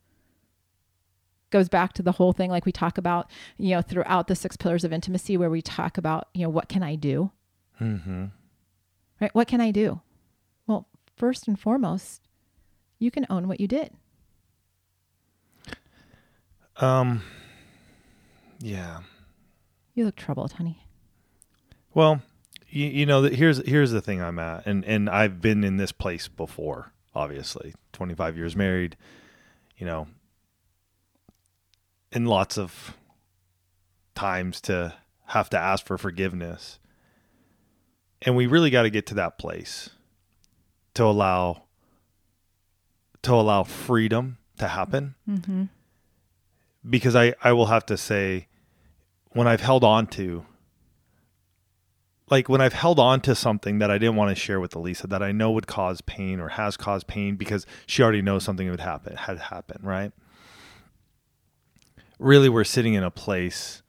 Goes 1.51 1.69
back 1.69 1.93
to 1.93 2.03
the 2.03 2.13
whole 2.13 2.33
thing, 2.33 2.49
like 2.49 2.65
we 2.65 2.71
talk 2.71 2.97
about, 2.97 3.29
you 3.57 3.75
know, 3.75 3.81
throughout 3.81 4.27
the 4.27 4.35
six 4.35 4.57
pillars 4.57 4.83
of 4.83 4.91
intimacy, 4.91 5.37
where 5.37 5.49
we 5.49 5.61
talk 5.61 5.97
about, 5.97 6.27
you 6.33 6.43
know, 6.43 6.49
what 6.49 6.69
can 6.69 6.83
I 6.83 6.95
do? 6.95 7.31
Mm-hmm. 7.79 8.25
Right? 9.21 9.33
What 9.33 9.47
can 9.47 9.61
I 9.61 9.71
do? 9.71 10.01
Well, 10.67 10.87
first 11.15 11.47
and 11.47 11.59
foremost, 11.59 12.21
you 12.99 13.11
can 13.11 13.25
own 13.29 13.47
what 13.47 13.59
you 13.59 13.67
did. 13.67 13.91
Um. 16.77 17.21
Yeah. 18.59 19.01
You 19.93 20.05
look 20.05 20.15
troubled, 20.15 20.53
honey. 20.53 20.84
Well, 21.95 22.21
you, 22.69 22.87
you 22.87 23.05
know 23.07 23.21
that 23.21 23.33
here's 23.33 23.65
here's 23.65 23.89
the 23.91 24.01
thing 24.01 24.21
I'm 24.21 24.37
at, 24.37 24.67
and 24.67 24.85
and 24.85 25.09
I've 25.09 25.41
been 25.41 25.63
in 25.63 25.77
this 25.77 25.91
place 25.91 26.27
before. 26.27 26.91
Obviously, 27.15 27.73
25 27.93 28.37
years 28.37 28.55
married. 28.55 28.97
You 29.77 29.85
know, 29.87 30.07
in 32.11 32.25
lots 32.25 32.57
of 32.57 32.95
times 34.13 34.61
to 34.61 34.93
have 35.27 35.49
to 35.49 35.57
ask 35.57 35.85
for 35.85 35.97
forgiveness, 35.97 36.79
and 38.21 38.35
we 38.35 38.45
really 38.45 38.69
got 38.69 38.83
to 38.83 38.89
get 38.89 39.05
to 39.07 39.15
that 39.15 39.37
place 39.37 39.89
to 40.95 41.05
allow 41.05 41.63
to 43.21 43.33
allow 43.33 43.63
freedom 43.63 44.37
to 44.59 44.67
happen. 44.67 45.15
Mm-hmm. 45.29 45.63
Because 46.89 47.15
I 47.15 47.35
I 47.41 47.53
will 47.53 47.67
have 47.67 47.85
to 47.85 47.95
say, 47.95 48.47
when 49.29 49.47
I've 49.47 49.61
held 49.61 49.85
on 49.85 50.07
to 50.07 50.45
like 52.29 52.49
when 52.49 52.61
I've 52.61 52.73
held 52.73 52.99
on 52.99 53.21
to 53.21 53.35
something 53.35 53.79
that 53.79 53.91
I 53.91 53.97
didn't 53.97 54.15
want 54.15 54.35
to 54.35 54.41
share 54.41 54.59
with 54.59 54.71
Alisa 54.71 55.07
that 55.09 55.21
I 55.21 55.31
know 55.31 55.51
would 55.51 55.67
cause 55.67 56.01
pain 56.01 56.39
or 56.39 56.49
has 56.49 56.75
caused 56.75 57.07
pain 57.07 57.35
because 57.35 57.65
she 57.85 58.01
already 58.01 58.21
knows 58.21 58.43
something 58.43 58.69
would 58.69 58.79
happen 58.79 59.15
had 59.15 59.37
happened, 59.37 59.83
right? 59.83 60.11
Really, 62.17 62.49
we're 62.49 62.63
sitting 62.63 62.93
in 62.93 63.03
a 63.03 63.11
place 63.11 63.83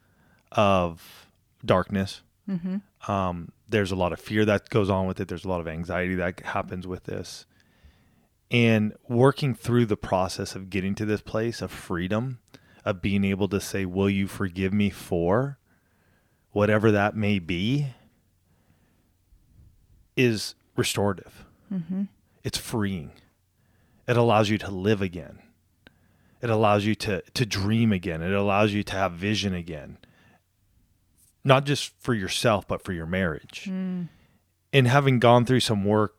of 0.53 1.29
darkness. 1.65 2.23
Mm-hmm. 2.49 3.11
Um, 3.11 3.53
there's 3.69 3.91
a 3.91 3.97
lot 3.97 4.13
of 4.13 4.21
fear 4.21 4.45
that 4.45 4.69
goes 4.69 4.91
on 4.91 5.07
with 5.07 5.21
it. 5.21 5.29
There's 5.29 5.45
a 5.45 5.49
lot 5.49 5.61
of 5.61 5.69
anxiety 5.69 6.15
that 6.17 6.41
happens 6.41 6.87
with 6.87 7.05
this. 7.05 7.47
And 8.51 8.93
working 9.09 9.55
through 9.55 9.87
the 9.87 9.97
process 9.97 10.55
of 10.55 10.71
getting 10.71 10.95
to 10.97 11.05
this 11.05 11.21
place 11.21 11.63
of 11.63 11.71
freedom, 11.71 12.39
of 12.85 13.03
being 13.03 13.25
able 13.25 13.49
to 13.49 13.61
say, 13.61 13.85
Will 13.85 14.11
you 14.11 14.29
forgive 14.29 14.73
me 14.73 14.91
for 14.91 15.59
whatever 16.53 16.93
that 16.93 17.17
may 17.17 17.39
be? 17.39 17.89
Is 20.17 20.55
restorative. 20.77 21.45
Mm-hmm. 21.73 22.05
It's 22.45 22.59
freeing. 22.59 23.13
It 24.07 24.17
allows 24.17 24.49
you 24.49 24.59
to 24.59 24.71
live 24.71 25.03
again. 25.03 25.41
It 26.43 26.51
allows 26.51 26.85
you 26.85 26.95
to 26.97 27.23
to 27.23 27.47
dream 27.47 27.93
again. 27.93 28.23
It 28.23 28.33
allows 28.33 28.73
you 28.73 28.83
to 28.85 28.93
have 28.93 29.13
vision 29.13 29.55
again. 29.55 29.99
Not 31.45 31.65
just 31.65 31.93
for 31.99 32.15
yourself, 32.15 32.69
but 32.69 32.83
for 32.83 32.93
your 32.93 33.07
marriage. 33.07 33.67
Mm. 33.69 34.09
And 34.73 34.89
having 34.89 35.19
gone 35.19 35.47
through 35.47 35.61
some 35.61 35.85
work 35.85 36.17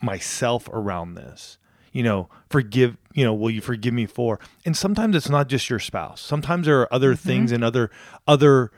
myself 0.00 0.68
around 0.68 1.14
this, 1.14 1.58
you 1.92 2.02
know, 2.02 2.28
forgive, 2.48 2.96
you 3.12 3.24
know, 3.24 3.34
will 3.34 3.50
you 3.50 3.60
forgive 3.60 3.92
me 3.92 4.06
for? 4.06 4.38
And 4.64 4.76
sometimes 4.76 5.16
it's 5.16 5.28
not 5.28 5.48
just 5.48 5.68
your 5.68 5.78
spouse. 5.78 6.20
Sometimes 6.20 6.66
there 6.66 6.80
are 6.80 6.92
other 6.92 7.14
things 7.14 7.52
and 7.52 7.64
other 7.64 7.90
other 8.26 8.70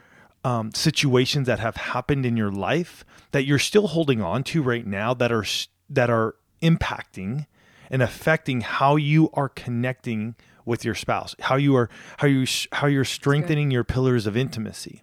um, 0.44 0.72
situations 0.74 1.46
that 1.46 1.58
have 1.58 1.76
happened 1.76 2.26
in 2.26 2.36
your 2.36 2.50
life 2.50 3.04
that 3.30 3.44
you're 3.44 3.58
still 3.58 3.88
holding 3.88 4.20
on 4.20 4.42
to 4.44 4.62
right 4.62 4.86
now 4.86 5.14
that 5.14 5.32
are 5.32 5.44
that 5.88 6.10
are 6.10 6.34
impacting 6.60 7.46
and 7.90 8.02
affecting 8.02 8.62
how 8.62 8.96
you 8.96 9.30
are 9.34 9.48
connecting 9.48 10.34
with 10.64 10.84
your 10.84 10.94
spouse, 10.94 11.34
how 11.40 11.56
you 11.56 11.76
are 11.76 11.88
how 12.18 12.26
you 12.26 12.46
how 12.72 12.86
you're 12.86 13.04
strengthening 13.04 13.70
your 13.70 13.84
pillars 13.84 14.26
of 14.26 14.36
intimacy. 14.36 15.02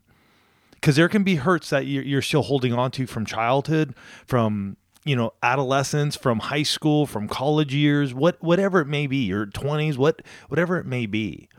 Because 0.71 0.95
there 0.95 1.09
can 1.09 1.23
be 1.23 1.35
hurts 1.35 1.69
that 1.71 1.85
you're, 1.87 2.03
you're 2.03 2.21
still 2.21 2.43
holding 2.43 2.73
on 2.73 2.91
to 2.91 3.05
from 3.05 3.25
childhood, 3.25 3.93
from 4.25 4.77
you 5.03 5.15
know 5.15 5.33
adolescence, 5.43 6.15
from 6.15 6.39
high 6.39 6.63
school, 6.63 7.05
from 7.05 7.27
college 7.27 7.73
years, 7.73 8.13
what 8.13 8.41
whatever 8.41 8.79
it 8.81 8.87
may 8.87 9.07
be, 9.07 9.17
your 9.17 9.45
twenties, 9.45 9.97
what 9.97 10.21
whatever 10.47 10.77
it 10.77 10.85
may 10.85 11.05
be, 11.05 11.49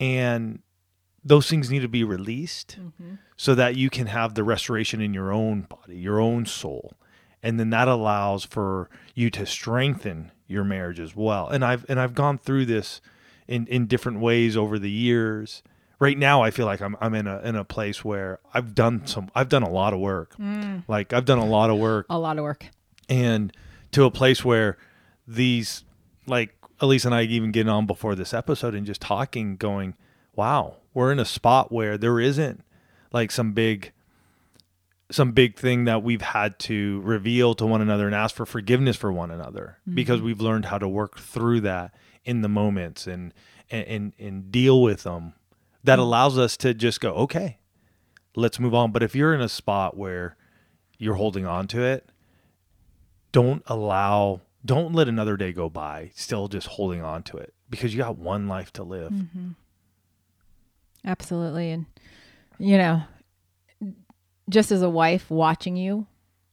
and 0.00 0.60
those 1.24 1.48
things 1.48 1.70
need 1.70 1.82
to 1.82 1.88
be 1.88 2.04
released 2.04 2.78
mm-hmm. 2.80 3.14
so 3.36 3.54
that 3.54 3.76
you 3.76 3.90
can 3.90 4.06
have 4.08 4.34
the 4.34 4.44
restoration 4.44 5.00
in 5.00 5.14
your 5.14 5.32
own 5.32 5.62
body, 5.62 5.96
your 5.96 6.20
own 6.20 6.46
soul. 6.46 6.94
And 7.42 7.58
then 7.58 7.70
that 7.70 7.88
allows 7.88 8.44
for 8.44 8.88
you 9.14 9.30
to 9.30 9.46
strengthen 9.46 10.30
your 10.46 10.64
marriage 10.64 11.00
as 11.00 11.16
well. 11.16 11.48
And 11.48 11.64
I've 11.64 11.84
and 11.88 11.98
I've 11.98 12.14
gone 12.14 12.38
through 12.38 12.66
this 12.66 13.00
in, 13.48 13.66
in 13.66 13.86
different 13.86 14.20
ways 14.20 14.56
over 14.56 14.78
the 14.78 14.90
years. 14.90 15.62
Right 15.98 16.18
now 16.18 16.42
I 16.42 16.50
feel 16.50 16.66
like 16.66 16.80
I'm 16.80 16.96
I'm 17.00 17.14
in 17.14 17.26
a 17.26 17.40
in 17.40 17.56
a 17.56 17.64
place 17.64 18.04
where 18.04 18.38
I've 18.54 18.74
done 18.74 19.06
some 19.06 19.30
I've 19.34 19.48
done 19.48 19.62
a 19.62 19.70
lot 19.70 19.92
of 19.92 20.00
work. 20.00 20.36
Mm. 20.38 20.84
Like 20.88 21.12
I've 21.12 21.24
done 21.24 21.38
a 21.38 21.46
lot 21.46 21.70
of 21.70 21.78
work 21.78 22.06
A 22.10 22.18
lot 22.18 22.38
of 22.38 22.42
work. 22.42 22.66
and 23.08 23.52
to 23.92 24.04
a 24.04 24.10
place 24.10 24.44
where 24.44 24.78
these 25.26 25.84
like 26.26 26.54
Elise 26.80 27.04
and 27.04 27.14
I 27.14 27.22
even 27.22 27.52
getting 27.52 27.70
on 27.70 27.86
before 27.86 28.14
this 28.14 28.34
episode 28.34 28.74
and 28.74 28.84
just 28.84 29.00
talking, 29.00 29.56
going, 29.56 29.94
wow, 30.34 30.78
we're 30.94 31.12
in 31.12 31.18
a 31.18 31.24
spot 31.24 31.72
where 31.72 31.96
there 31.96 32.20
isn't 32.20 32.64
like 33.12 33.30
some 33.30 33.52
big 33.52 33.92
some 35.10 35.32
big 35.32 35.58
thing 35.58 35.84
that 35.84 36.02
we've 36.02 36.22
had 36.22 36.58
to 36.58 37.00
reveal 37.02 37.54
to 37.54 37.66
one 37.66 37.82
another 37.82 38.06
and 38.06 38.14
ask 38.14 38.34
for 38.34 38.46
forgiveness 38.46 38.96
for 38.96 39.12
one 39.12 39.30
another 39.30 39.78
mm-hmm. 39.82 39.94
because 39.94 40.22
we've 40.22 40.40
learned 40.40 40.66
how 40.66 40.78
to 40.78 40.88
work 40.88 41.18
through 41.18 41.60
that 41.60 41.94
in 42.24 42.40
the 42.40 42.48
moments 42.48 43.06
and 43.06 43.34
and 43.70 43.86
and, 43.86 44.12
and 44.18 44.52
deal 44.52 44.80
with 44.80 45.02
them 45.02 45.34
that 45.84 45.94
mm-hmm. 45.94 46.02
allows 46.02 46.38
us 46.38 46.56
to 46.56 46.72
just 46.72 47.00
go 47.00 47.12
okay 47.12 47.58
let's 48.34 48.58
move 48.58 48.74
on. 48.74 48.92
But 48.92 49.02
if 49.02 49.14
you're 49.14 49.34
in 49.34 49.40
a 49.40 49.48
spot 49.48 49.96
where 49.96 50.36
you're 50.98 51.16
holding 51.16 51.46
on 51.46 51.66
to 51.68 51.82
it 51.82 52.08
don't 53.32 53.62
allow 53.66 54.40
don't 54.64 54.92
let 54.92 55.08
another 55.08 55.36
day 55.36 55.52
go 55.52 55.68
by 55.68 56.10
still 56.14 56.46
just 56.46 56.68
holding 56.68 57.02
on 57.02 57.22
to 57.24 57.36
it 57.36 57.52
because 57.68 57.92
you 57.92 57.98
got 57.98 58.16
one 58.16 58.46
life 58.46 58.72
to 58.72 58.84
live 58.84 59.10
mm-hmm. 59.10 59.48
Absolutely. 61.04 61.70
And, 61.70 61.86
you 62.58 62.78
know, 62.78 63.02
just 64.48 64.72
as 64.72 64.82
a 64.82 64.90
wife 64.90 65.30
watching 65.30 65.76
you 65.76 66.06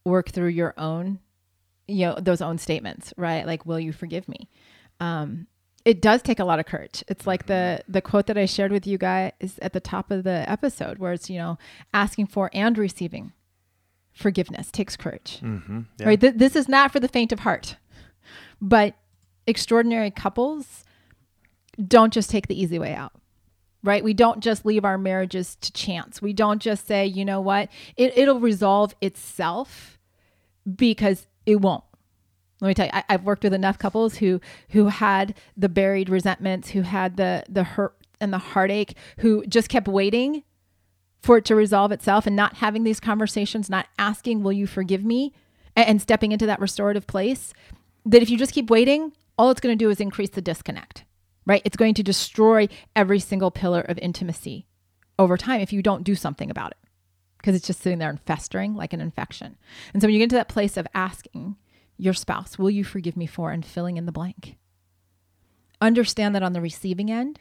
work 0.05 0.29
through 0.29 0.49
your 0.49 0.73
own, 0.77 1.19
you 1.87 2.07
know, 2.07 2.17
those 2.19 2.41
own 2.41 2.57
statements, 2.57 3.13
right? 3.17 3.45
Like, 3.45 3.65
will 3.65 3.79
you 3.79 3.91
forgive 3.91 4.27
me? 4.27 4.49
Um, 4.99 5.47
it 5.85 6.01
does 6.01 6.21
take 6.21 6.39
a 6.39 6.45
lot 6.45 6.59
of 6.59 6.65
courage. 6.65 7.03
It's 7.07 7.25
like 7.25 7.45
the 7.45 7.81
the 7.87 8.01
quote 8.01 8.27
that 8.27 8.37
I 8.37 8.45
shared 8.45 8.71
with 8.71 8.85
you 8.85 8.97
guys 8.97 9.31
at 9.61 9.73
the 9.73 9.79
top 9.79 10.11
of 10.11 10.23
the 10.23 10.47
episode, 10.49 10.99
where 10.99 11.13
it's 11.13 11.29
you 11.29 11.37
know 11.37 11.57
asking 11.93 12.27
for 12.27 12.49
and 12.53 12.77
receiving 12.77 13.31
forgiveness 14.13 14.69
takes 14.71 14.97
courage. 14.97 15.39
mm-hmm. 15.41 15.81
yeah. 15.97 16.07
Right? 16.07 16.19
Th- 16.19 16.35
this 16.35 16.55
is 16.55 16.67
not 16.67 16.91
for 16.91 16.99
the 16.99 17.07
faint 17.07 17.31
of 17.31 17.39
heart, 17.39 17.77
but 18.61 18.95
extraordinary 19.47 20.11
couples 20.11 20.83
don't 21.87 22.13
just 22.13 22.29
take 22.29 22.47
the 22.47 22.61
easy 22.61 22.77
way 22.77 22.93
out 22.93 23.13
right? 23.83 24.03
We 24.03 24.13
don't 24.13 24.41
just 24.41 24.65
leave 24.65 24.85
our 24.85 24.97
marriages 24.97 25.55
to 25.61 25.71
chance. 25.71 26.21
We 26.21 26.33
don't 26.33 26.61
just 26.61 26.87
say, 26.87 27.05
you 27.05 27.23
know 27.23 27.41
what, 27.41 27.69
it, 27.95 28.17
it'll 28.17 28.39
resolve 28.39 28.93
itself 29.01 29.97
because 30.75 31.27
it 31.45 31.61
won't. 31.61 31.83
Let 32.61 32.67
me 32.67 32.73
tell 32.73 32.85
you, 32.87 32.91
I, 32.93 33.03
I've 33.09 33.23
worked 33.23 33.43
with 33.43 33.53
enough 33.53 33.79
couples 33.79 34.17
who 34.17 34.41
who 34.69 34.87
had 34.87 35.33
the 35.55 35.69
buried 35.69 36.09
resentments, 36.09 36.71
who 36.71 36.81
had 36.81 37.15
the 37.15 37.43
the 37.47 37.63
hurt 37.63 37.95
and 38.19 38.33
the 38.33 38.37
heartache, 38.37 38.97
who 39.19 39.45
just 39.45 39.69
kept 39.69 39.87
waiting 39.87 40.43
for 41.21 41.37
it 41.37 41.45
to 41.45 41.55
resolve 41.55 41.91
itself 41.93 42.27
and 42.27 42.35
not 42.35 42.57
having 42.57 42.83
these 42.83 42.99
conversations, 42.99 43.69
not 43.69 43.87
asking, 43.97 44.43
"Will 44.43 44.51
you 44.51 44.67
forgive 44.67 45.05
me?" 45.05 45.33
and, 45.73 45.87
and 45.87 46.01
stepping 46.01 46.33
into 46.33 46.45
that 46.47 46.59
restorative 46.59 47.07
place. 47.07 47.53
That 48.05 48.21
if 48.21 48.29
you 48.29 48.37
just 48.37 48.53
keep 48.53 48.69
waiting, 48.69 49.13
all 49.37 49.51
it's 49.51 49.61
going 49.61 49.77
to 49.77 49.81
do 49.81 49.89
is 49.89 50.01
increase 50.01 50.31
the 50.31 50.41
disconnect 50.41 51.05
right? 51.49 51.63
It's 51.65 51.75
going 51.75 51.95
to 51.95 52.03
destroy 52.03 52.69
every 52.95 53.19
single 53.19 53.49
pillar 53.49 53.81
of 53.81 53.97
intimacy 53.97 54.67
over 55.17 55.35
time 55.35 55.61
if 55.61 55.73
you 55.73 55.81
don't 55.81 56.03
do 56.03 56.13
something 56.13 56.51
about 56.51 56.71
it 56.71 56.77
because 57.37 57.55
it's 57.55 57.65
just 57.65 57.81
sitting 57.81 57.97
there 57.97 58.11
and 58.11 58.21
festering 58.21 58.75
like 58.75 58.93
an 58.93 59.01
infection. 59.01 59.57
And 59.91 59.99
so 59.99 60.07
when 60.07 60.13
you 60.13 60.19
get 60.19 60.25
into 60.25 60.35
that 60.35 60.47
place 60.47 60.77
of 60.77 60.85
asking 60.93 61.55
your 61.97 62.13
spouse, 62.13 62.59
will 62.59 62.69
you 62.69 62.83
forgive 62.83 63.17
me 63.17 63.25
for 63.25 63.51
and 63.51 63.65
filling 63.65 63.97
in 63.97 64.05
the 64.05 64.11
blank? 64.11 64.57
Understand 65.81 66.35
that 66.35 66.43
on 66.43 66.53
the 66.53 66.61
receiving 66.61 67.09
end, 67.09 67.39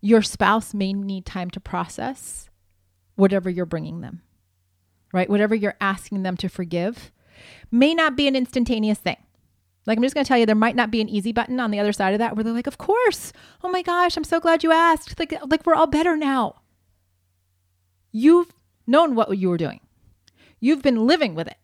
your 0.00 0.22
spouse 0.22 0.72
may 0.72 0.92
need 0.92 1.26
time 1.26 1.50
to 1.50 1.60
process 1.60 2.48
whatever 3.16 3.50
you're 3.50 3.66
bringing 3.66 4.00
them, 4.00 4.22
right? 5.12 5.28
Whatever 5.28 5.56
you're 5.56 5.76
asking 5.80 6.22
them 6.22 6.36
to 6.36 6.48
forgive 6.48 7.10
may 7.72 7.94
not 7.94 8.14
be 8.14 8.28
an 8.28 8.36
instantaneous 8.36 8.98
thing. 8.98 9.23
Like, 9.86 9.98
I'm 9.98 10.02
just 10.02 10.14
going 10.14 10.24
to 10.24 10.28
tell 10.28 10.38
you, 10.38 10.46
there 10.46 10.54
might 10.54 10.76
not 10.76 10.90
be 10.90 11.00
an 11.00 11.08
easy 11.08 11.32
button 11.32 11.60
on 11.60 11.70
the 11.70 11.78
other 11.78 11.92
side 11.92 12.14
of 12.14 12.18
that 12.18 12.34
where 12.36 12.44
they're 12.44 12.52
like, 12.52 12.66
of 12.66 12.78
course. 12.78 13.32
Oh 13.62 13.68
my 13.68 13.82
gosh, 13.82 14.16
I'm 14.16 14.24
so 14.24 14.40
glad 14.40 14.62
you 14.62 14.72
asked. 14.72 15.18
Like, 15.18 15.34
like 15.46 15.66
we're 15.66 15.74
all 15.74 15.86
better 15.86 16.16
now. 16.16 16.62
You've 18.10 18.54
known 18.86 19.14
what 19.14 19.36
you 19.36 19.50
were 19.50 19.58
doing. 19.58 19.80
You've 20.60 20.82
been 20.82 21.06
living 21.06 21.34
with 21.34 21.48
it. 21.48 21.58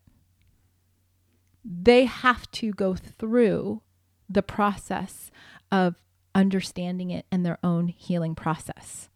They 1.64 2.04
have 2.04 2.50
to 2.52 2.72
go 2.72 2.94
through 2.94 3.83
the 4.28 4.42
process 4.42 5.30
of 5.70 5.96
understanding 6.35 7.11
it 7.11 7.26
and 7.30 7.44
their 7.44 7.59
own 7.62 7.88
healing 7.88 8.35
process. 8.35 9.09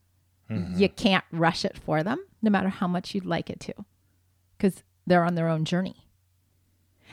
Mm-hmm. 0.50 0.78
You 0.78 0.88
can't 0.88 1.24
rush 1.30 1.64
it 1.64 1.76
for 1.78 2.02
them, 2.02 2.24
no 2.42 2.50
matter 2.50 2.68
how 2.68 2.86
much 2.86 3.14
you'd 3.14 3.24
like 3.24 3.50
it 3.50 3.60
to, 3.60 3.74
because 4.56 4.82
they're 5.06 5.24
on 5.24 5.34
their 5.34 5.48
own 5.48 5.64
journey. 5.64 6.08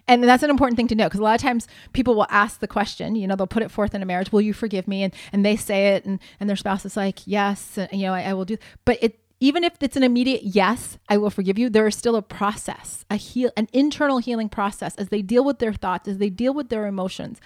And 0.08 0.24
that's 0.24 0.44
an 0.44 0.50
important 0.50 0.78
thing 0.78 0.88
to 0.88 0.96
know 0.96 1.06
because 1.06 1.20
a 1.20 1.24
lot 1.24 1.36
of 1.36 1.42
times 1.42 1.68
people 1.94 2.16
will 2.16 2.28
ask 2.30 2.60
the 2.60 2.68
question, 2.68 3.16
you 3.16 3.28
know, 3.28 3.36
they'll 3.36 3.48
put 3.48 3.64
it 3.64 3.72
forth 3.72 3.94
in 3.94 4.02
a 4.02 4.06
marriage, 4.06 4.32
will 4.32 4.42
you 4.42 4.54
forgive 4.54 4.88
me? 4.88 5.04
And, 5.04 5.14
and 5.32 5.46
they 5.46 5.56
say 5.56 5.90
it 5.90 6.06
and, 6.06 6.20
and 6.40 6.50
their 6.50 6.56
spouse 6.56 6.86
is 6.86 6.98
like, 6.98 7.20
yes, 7.26 7.78
and, 7.78 7.92
you 7.92 8.08
know, 8.08 8.14
I, 8.14 8.24
I 8.24 8.34
will 8.34 8.46
do. 8.46 8.58
But 8.84 8.98
it, 9.02 9.20
even 9.40 9.64
if 9.64 9.74
it's 9.82 9.98
an 9.98 10.04
immediate 10.04 10.44
yes, 10.44 10.98
I 11.10 11.18
will 11.18 11.32
forgive 11.32 11.58
you, 11.58 11.70
there 11.70 11.88
is 11.88 11.96
still 11.96 12.16
a 12.16 12.22
process, 12.22 13.06
a 13.10 13.16
heal, 13.16 13.52
an 13.58 13.68
internal 13.74 14.20
healing 14.20 14.50
process 14.50 14.96
as 14.96 15.10
they 15.10 15.22
deal 15.22 15.44
with 15.44 15.60
their 15.60 15.74
thoughts, 15.74 16.08
as 16.08 16.20
they 16.20 16.30
deal 16.30 16.54
with 16.54 16.70
their 16.70 16.86
emotions, 16.86 17.40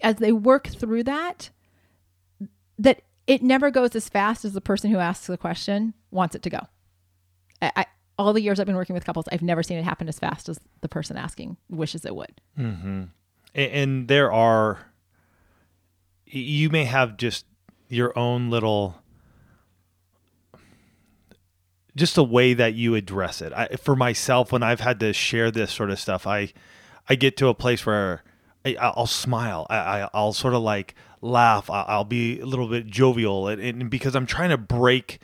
as 0.00 0.16
they 0.16 0.32
work 0.32 0.68
through 0.68 1.04
that, 1.04 1.50
that 2.78 3.02
it 3.26 3.42
never 3.42 3.70
goes 3.70 3.94
as 3.96 4.08
fast 4.08 4.44
as 4.44 4.52
the 4.52 4.60
person 4.60 4.90
who 4.90 4.98
asks 4.98 5.26
the 5.26 5.36
question 5.36 5.94
wants 6.10 6.34
it 6.34 6.42
to 6.42 6.50
go. 6.50 6.60
I, 7.60 7.72
I 7.76 7.86
all 8.20 8.34
the 8.34 8.42
years 8.42 8.60
I've 8.60 8.66
been 8.66 8.76
working 8.76 8.92
with 8.92 9.04
couples, 9.06 9.24
I've 9.32 9.40
never 9.40 9.62
seen 9.62 9.78
it 9.78 9.82
happen 9.82 10.06
as 10.06 10.18
fast 10.18 10.48
as 10.50 10.60
the 10.82 10.88
person 10.88 11.16
asking 11.16 11.56
wishes 11.70 12.04
it 12.04 12.14
would. 12.14 12.40
Mm-hmm. 12.58 13.04
and, 13.54 13.72
and 13.72 14.08
there 14.08 14.30
are 14.30 14.86
you 16.26 16.68
may 16.68 16.84
have 16.84 17.16
just 17.16 17.46
your 17.88 18.16
own 18.16 18.50
little 18.50 18.96
just 21.96 22.16
a 22.18 22.22
way 22.22 22.54
that 22.54 22.74
you 22.74 22.94
address 22.94 23.42
it. 23.42 23.52
I, 23.52 23.68
for 23.76 23.96
myself 23.96 24.52
when 24.52 24.62
i've 24.62 24.80
had 24.80 25.00
to 25.00 25.12
share 25.12 25.50
this 25.50 25.72
sort 25.72 25.90
of 25.90 25.98
stuff 25.98 26.26
i 26.26 26.52
i 27.08 27.14
get 27.14 27.36
to 27.38 27.48
a 27.48 27.54
place 27.54 27.84
where 27.84 28.22
I, 28.64 28.76
i'll 28.76 29.06
smile. 29.06 29.66
I, 29.70 29.76
I, 29.76 30.10
i'll 30.12 30.34
sort 30.34 30.52
of 30.52 30.62
like 30.62 30.94
laugh. 31.22 31.70
I, 31.70 31.82
i'll 31.88 32.04
be 32.04 32.38
a 32.40 32.46
little 32.46 32.68
bit 32.68 32.86
jovial. 32.86 33.48
And, 33.48 33.60
and 33.60 33.90
because 33.90 34.14
i'm 34.14 34.26
trying 34.26 34.50
to 34.50 34.58
break 34.58 35.20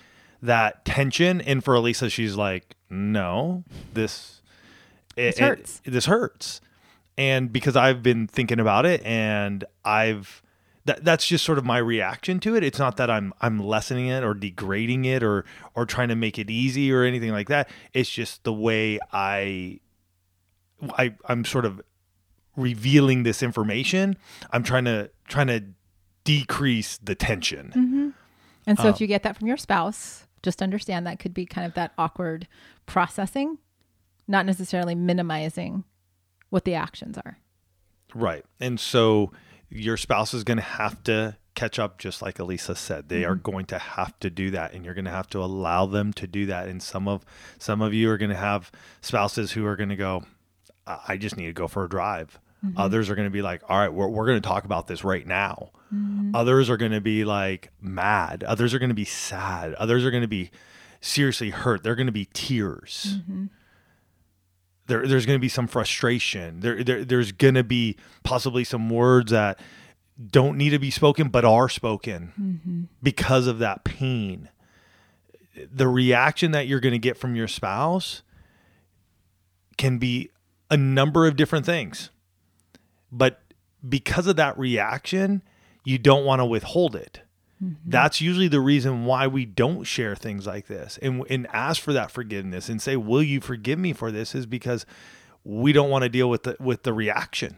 that 0.47 0.85
tension 0.85 1.41
and 1.41 1.63
for 1.63 1.75
alisa 1.75 2.11
she's 2.11 2.35
like 2.37 2.77
no 2.91 3.63
this 3.95 4.41
it, 5.17 5.33
This 5.33 5.39
hurts. 5.39 5.83
it- 5.85 5.91
this 5.91 6.07
hurts 6.07 6.61
and 7.19 7.53
because 7.53 7.77
I've 7.77 8.03
been 8.03 8.27
thinking 8.27 8.61
about 8.61 8.85
it 8.87 9.03
and 9.05 9.65
I've 9.85 10.43
that 10.85 11.05
that's 11.05 11.27
just 11.27 11.45
sort 11.45 11.59
of 11.59 11.65
my 11.65 11.79
reaction 11.79 12.39
to 12.41 12.55
it. 12.55 12.63
It's 12.63 12.79
not 12.79 12.97
that 12.99 13.11
I'm 13.11 13.33
I'm 13.41 13.59
lessening 13.59 14.07
it 14.07 14.23
or 14.23 14.35
degrading 14.35 15.05
it 15.05 15.23
or 15.23 15.45
or 15.75 15.85
trying 15.87 16.09
to 16.09 16.15
make 16.15 16.39
it 16.39 16.49
easy 16.49 16.93
or 16.93 17.03
anything 17.03 17.33
like 17.33 17.49
that. 17.49 17.69
It's 17.93 18.11
just 18.11 18.45
the 18.45 18.53
way 18.53 18.99
I 19.13 19.81
I 20.97 21.15
I'm 21.25 21.45
sort 21.45 21.65
of 21.65 21.81
revealing 22.55 23.23
this 23.25 23.43
information. 23.43 24.17
I'm 24.53 24.63
trying 24.63 24.85
to 24.85 25.11
trying 25.27 25.49
to 25.49 25.65
decrease 26.25 26.99
the 26.99 27.15
tension. 27.15 27.73
Mm-hmm. 27.75 28.09
And 28.67 28.79
so 28.79 28.89
if 28.89 28.97
um, 28.97 28.99
you 29.01 29.07
get 29.07 29.23
that 29.23 29.37
from 29.37 29.49
your 29.49 29.57
spouse, 29.57 30.26
just 30.47 30.63
understand 30.63 31.09
that 31.09 31.19
could 31.19 31.35
be 31.35 31.45
kind 31.45 31.67
of 31.67 31.75
that 31.75 31.93
awkward 31.99 32.47
processing, 32.87 33.59
not 34.29 34.47
necessarily 34.47 34.95
minimizing 34.95 35.83
what 36.51 36.65
the 36.65 36.75
actions 36.75 37.19
are. 37.19 37.39
Right. 38.15 38.45
And 38.61 38.79
so 38.79 39.33
your 39.69 39.97
spouse 39.97 40.33
is 40.35 40.45
going 40.45 40.59
to 40.59 40.63
have 40.63 41.03
to 41.03 41.37
catch 41.57 41.81
up 41.81 41.99
just 41.99 42.23
like 42.23 42.37
Alisa 42.37 42.77
said. 42.77 43.09
They 43.09 43.25
are 43.25 43.35
mm-hmm. 43.35 43.51
going 43.51 43.67
to 43.67 43.79
have 43.81 44.17
to 44.21 44.31
do 44.31 44.53
that 44.53 44.73
and 44.73 44.85
you're 44.85 44.95
going 44.95 45.07
to 45.07 45.11
have 45.11 45.29
to 45.31 45.41
allow 45.41 45.85
them 45.85 46.13
to 46.13 46.29
do 46.29 46.47
that 46.47 46.69
and 46.69 46.81
some 46.81 47.09
of 47.09 47.25
some 47.59 47.83
of 47.83 47.93
you 47.93 48.09
are 48.09 48.19
going 48.19 48.31
to 48.31 48.37
have 48.37 48.71
spouses 49.01 49.51
who 49.51 49.67
are 49.67 49.75
going 49.75 49.89
to 49.89 49.97
go 49.97 50.23
I 50.87 51.17
just 51.17 51.37
need 51.37 51.47
to 51.47 51.53
go 51.53 51.67
for 51.67 51.85
a 51.85 51.89
drive. 51.89 52.39
Mm-hmm. 52.65 52.79
Others 52.79 53.11
are 53.11 53.15
going 53.15 53.27
to 53.27 53.33
be 53.33 53.43
like, 53.43 53.63
"All 53.69 53.79
right, 53.79 53.93
we're 53.93 54.09
we're 54.09 54.27
going 54.27 54.41
to 54.41 54.47
talk 54.47 54.65
about 54.65 54.87
this 54.87 55.05
right 55.05 55.27
now." 55.27 55.71
Mm-hmm. 55.95 56.35
Others 56.35 56.71
are 56.71 56.77
going 56.77 56.93
to 56.93 57.01
be 57.01 57.25
like 57.25 57.71
mad. 57.81 58.45
Others 58.45 58.75
are 58.75 58.79
going 58.79 58.91
to 58.91 58.95
be 58.95 59.05
sad. 59.05 59.75
Others 59.75 60.05
are 60.05 60.11
going 60.11 60.23
to 60.23 60.29
be 60.29 60.51
seriously 61.01 61.51
hurt. 61.51 61.83
They're 61.83 61.95
going 61.95 62.07
to 62.07 62.13
be 62.13 62.29
tears. 62.33 63.19
Mm-hmm. 63.19 63.47
There, 64.87 65.07
there's 65.07 65.27
going 65.27 65.37
to 65.37 65.41
be 65.41 65.49
some 65.49 65.67
frustration. 65.67 66.61
There, 66.61 66.83
there, 66.83 67.05
there's 67.05 67.33
going 67.33 67.55
to 67.55 67.65
be 67.65 67.97
possibly 68.23 68.63
some 68.63 68.89
words 68.89 69.33
that 69.33 69.59
don't 70.31 70.57
need 70.57 70.71
to 70.71 70.79
be 70.79 70.91
spoken 70.91 71.29
but 71.29 71.45
are 71.45 71.69
spoken 71.69 72.89
because 73.03 73.47
of 73.47 73.59
that 73.59 73.85
pain. 73.85 74.49
The 75.55 75.89
reaction 75.89 76.53
that 76.53 76.69
you're 76.69 76.81
going 76.81 76.93
to 76.93 76.99
get 76.99 77.17
from 77.17 77.35
your 77.35 77.49
spouse 77.49 78.23
can 79.77 79.99
be 79.99 80.31
a 80.71 80.77
number 80.77 81.27
of 81.27 81.37
different 81.37 81.67
things. 81.67 82.11
But 83.11 83.41
because 83.87 84.27
of 84.27 84.37
that 84.37 84.59
reaction, 84.59 85.43
you 85.85 85.99
don't 85.99 86.25
want 86.25 86.41
to 86.41 86.45
withhold 86.45 86.97
it. 86.97 87.23
Mm-hmm. 87.63 87.75
That's 87.91 88.21
usually 88.21 88.49
the 88.49 88.61
reason 88.61 89.07
why 89.07 89.27
we 89.27 89.47
don't 89.47 89.85
share 89.85 90.15
things 90.15 90.47
like 90.47 90.67
this 90.67 90.99
and, 91.01 91.25
and 91.31 91.47
ask 91.53 91.81
for 91.81 91.93
that 91.95 92.11
forgiveness 92.11 92.69
and 92.69 92.83
say, 92.83 92.97
"Will 92.97 93.23
you 93.23 93.41
forgive 93.41 93.79
me 93.79 93.95
for 93.95 94.11
this?" 94.11 94.35
Is 94.35 94.45
because 94.45 94.85
we 95.43 95.73
don't 95.73 95.89
want 95.89 96.03
to 96.03 96.09
deal 96.11 96.29
with 96.29 96.43
the 96.43 96.57
with 96.61 96.83
the 96.83 96.93
reaction. 96.93 97.57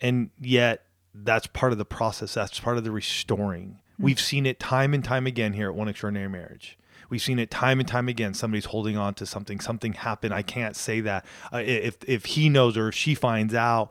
And 0.00 0.30
yet, 0.40 0.84
that's 1.12 1.46
part 1.48 1.72
of 1.72 1.78
the 1.78 1.84
process. 1.84 2.34
That's 2.34 2.60
part 2.60 2.78
of 2.78 2.84
the 2.84 2.92
restoring. 2.92 3.80
Mm-hmm. 3.94 4.04
We've 4.04 4.20
seen 4.20 4.46
it 4.46 4.58
time 4.58 4.94
and 4.94 5.04
time 5.04 5.26
again 5.26 5.52
here 5.52 5.68
at 5.68 5.74
One 5.74 5.88
Extraordinary 5.88 6.28
Marriage. 6.30 6.78
We've 7.08 7.22
seen 7.22 7.38
it 7.38 7.50
time 7.50 7.80
and 7.80 7.88
time 7.88 8.08
again. 8.08 8.34
Somebody's 8.34 8.66
holding 8.66 8.96
on 8.96 9.14
to 9.14 9.26
something. 9.26 9.60
Something 9.60 9.94
happened. 9.94 10.34
I 10.34 10.42
can't 10.42 10.76
say 10.76 11.00
that. 11.00 11.24
Uh, 11.52 11.62
if 11.64 11.96
if 12.06 12.26
he 12.26 12.48
knows 12.48 12.76
or 12.76 12.88
if 12.88 12.94
she 12.94 13.14
finds 13.14 13.54
out, 13.54 13.90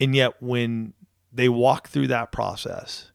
and 0.00 0.14
yet 0.14 0.40
when 0.40 0.92
they 1.32 1.48
walk 1.48 1.88
through 1.88 2.06
that 2.08 2.30
process 2.30 3.10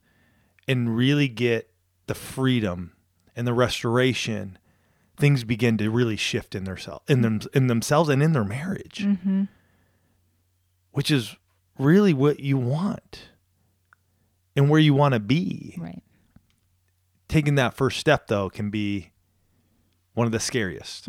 and 0.67 0.95
really 0.95 1.29
get 1.29 1.71
the 2.07 2.15
freedom 2.15 2.93
and 3.35 3.47
the 3.47 3.53
restoration, 3.53 4.57
things 5.17 5.43
begin 5.45 5.77
to 5.77 5.89
really 5.89 6.17
shift 6.17 6.53
in 6.53 6.65
their 6.65 6.77
self, 6.77 7.01
in 7.07 7.21
them 7.21 7.39
in 7.53 7.67
themselves 7.67 8.09
and 8.09 8.21
in 8.21 8.33
their 8.33 8.43
marriage, 8.43 9.07
which 10.91 11.09
is 11.09 11.37
really 11.77 12.13
what 12.13 12.41
you 12.41 12.57
want 12.57 13.29
and 14.55 14.69
where 14.69 14.79
you 14.79 14.93
want 14.93 15.13
to 15.13 15.19
be. 15.21 15.75
Right. 15.77 16.03
Taking 17.29 17.55
that 17.55 17.75
first 17.75 17.99
step 17.99 18.27
though 18.27 18.49
can 18.49 18.69
be 18.69 19.11
one 20.13 20.25
of 20.25 20.33
the 20.33 20.39
scariest. 20.39 21.07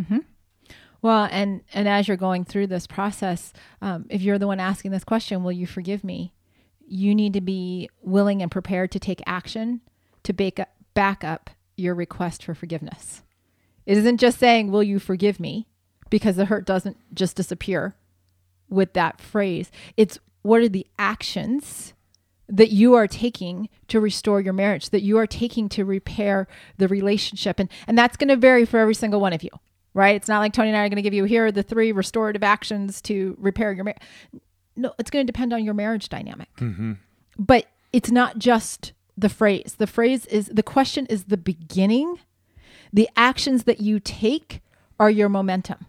Well, 1.03 1.29
and 1.31 1.63
and 1.75 1.89
as 1.89 2.07
you're 2.07 2.17
going 2.17 2.45
through 2.45 2.69
this 2.69 2.87
process, 2.87 3.53
um, 3.83 4.07
if 4.09 4.23
you're 4.23 4.39
the 4.39 4.47
one 4.47 4.61
asking 4.61 4.93
this 4.93 5.03
question, 5.03 5.43
will 5.43 5.53
you 5.53 5.67
forgive 5.67 6.05
me? 6.05 6.33
You 6.87 7.15
need 7.15 7.33
to 7.33 7.41
be 7.41 7.89
willing 8.03 8.43
and 8.43 8.51
prepared 8.51 8.93
to 8.93 9.01
take 9.01 9.23
action 9.27 9.81
to 10.25 10.35
up, 10.61 10.69
back 10.95 11.25
up 11.25 11.51
your 11.77 11.95
request 11.95 12.45
for 12.45 12.55
forgiveness. 12.55 13.23
It 13.87 13.97
isn't 13.97 14.19
just 14.19 14.39
saying, 14.39 14.71
"Will 14.71 14.83
you 14.83 14.99
forgive 14.99 15.41
me?" 15.41 15.67
because 16.11 16.37
the 16.37 16.47
hurt 16.47 16.67
doesn't 16.67 16.99
just 17.15 17.37
disappear 17.37 17.95
with 18.69 18.93
that 18.93 19.21
phrase. 19.21 19.71
It's 19.97 20.19
what 20.43 20.61
are 20.61 20.69
the 20.69 20.87
actions 20.99 21.95
that 22.51 22.71
you 22.71 22.95
are 22.95 23.07
taking 23.07 23.69
to 23.89 24.01
restore 24.01 24.41
your 24.41 24.53
marriage, 24.53 24.91
that 24.91 25.03
you 25.03 25.19
are 25.19 25.27
taking 25.27 25.69
to 25.71 25.85
repair 25.85 26.49
the 26.77 26.89
relationship. 26.89 27.59
And 27.59 27.71
and 27.87 27.97
that's 27.97 28.17
going 28.17 28.29
to 28.29 28.37
vary 28.37 28.65
for 28.65 28.79
every 28.79 28.95
single 28.95 29.21
one 29.21 29.33
of 29.33 29.43
you, 29.43 29.51
right? 29.95 30.17
It's 30.17 30.29
not 30.29 30.41
like 30.41 30.53
Tony 30.53 30.69
and 30.69 30.77
I 30.77 30.85
are 30.85 30.89
going 30.89 30.97
to 30.97 31.03
give 31.03 31.15
you 31.15 31.25
here 31.25 31.47
are 31.47 31.53
the 31.53 31.63
three 31.63 31.93
restorative 31.93 32.43
actions 32.43 33.01
to 33.03 33.37
repair 33.39 33.73
your 33.73 33.85
marriage. 33.85 34.03
No, 34.77 34.93
it's 34.99 35.11
going 35.11 35.27
to 35.27 35.33
depend 35.33 35.53
on 35.53 35.65
your 35.65 35.75
marriage 35.75 36.09
dynamic. 36.09 36.49
Mm-hmm. 36.57 36.95
But 37.39 37.67
it's 37.93 38.11
not 38.11 38.39
just 38.39 38.93
the 39.17 39.29
phrase. 39.29 39.77
The 39.79 39.87
phrase 39.87 40.27
is 40.27 40.47
the 40.47 40.63
question 40.63 41.07
is 41.07 41.25
the 41.25 41.37
beginning. 41.37 42.19
The 42.93 43.09
actions 43.17 43.65
that 43.65 43.81
you 43.81 44.01
take 44.01 44.61
are 44.99 45.11
your 45.11 45.29
momentum, 45.29 45.87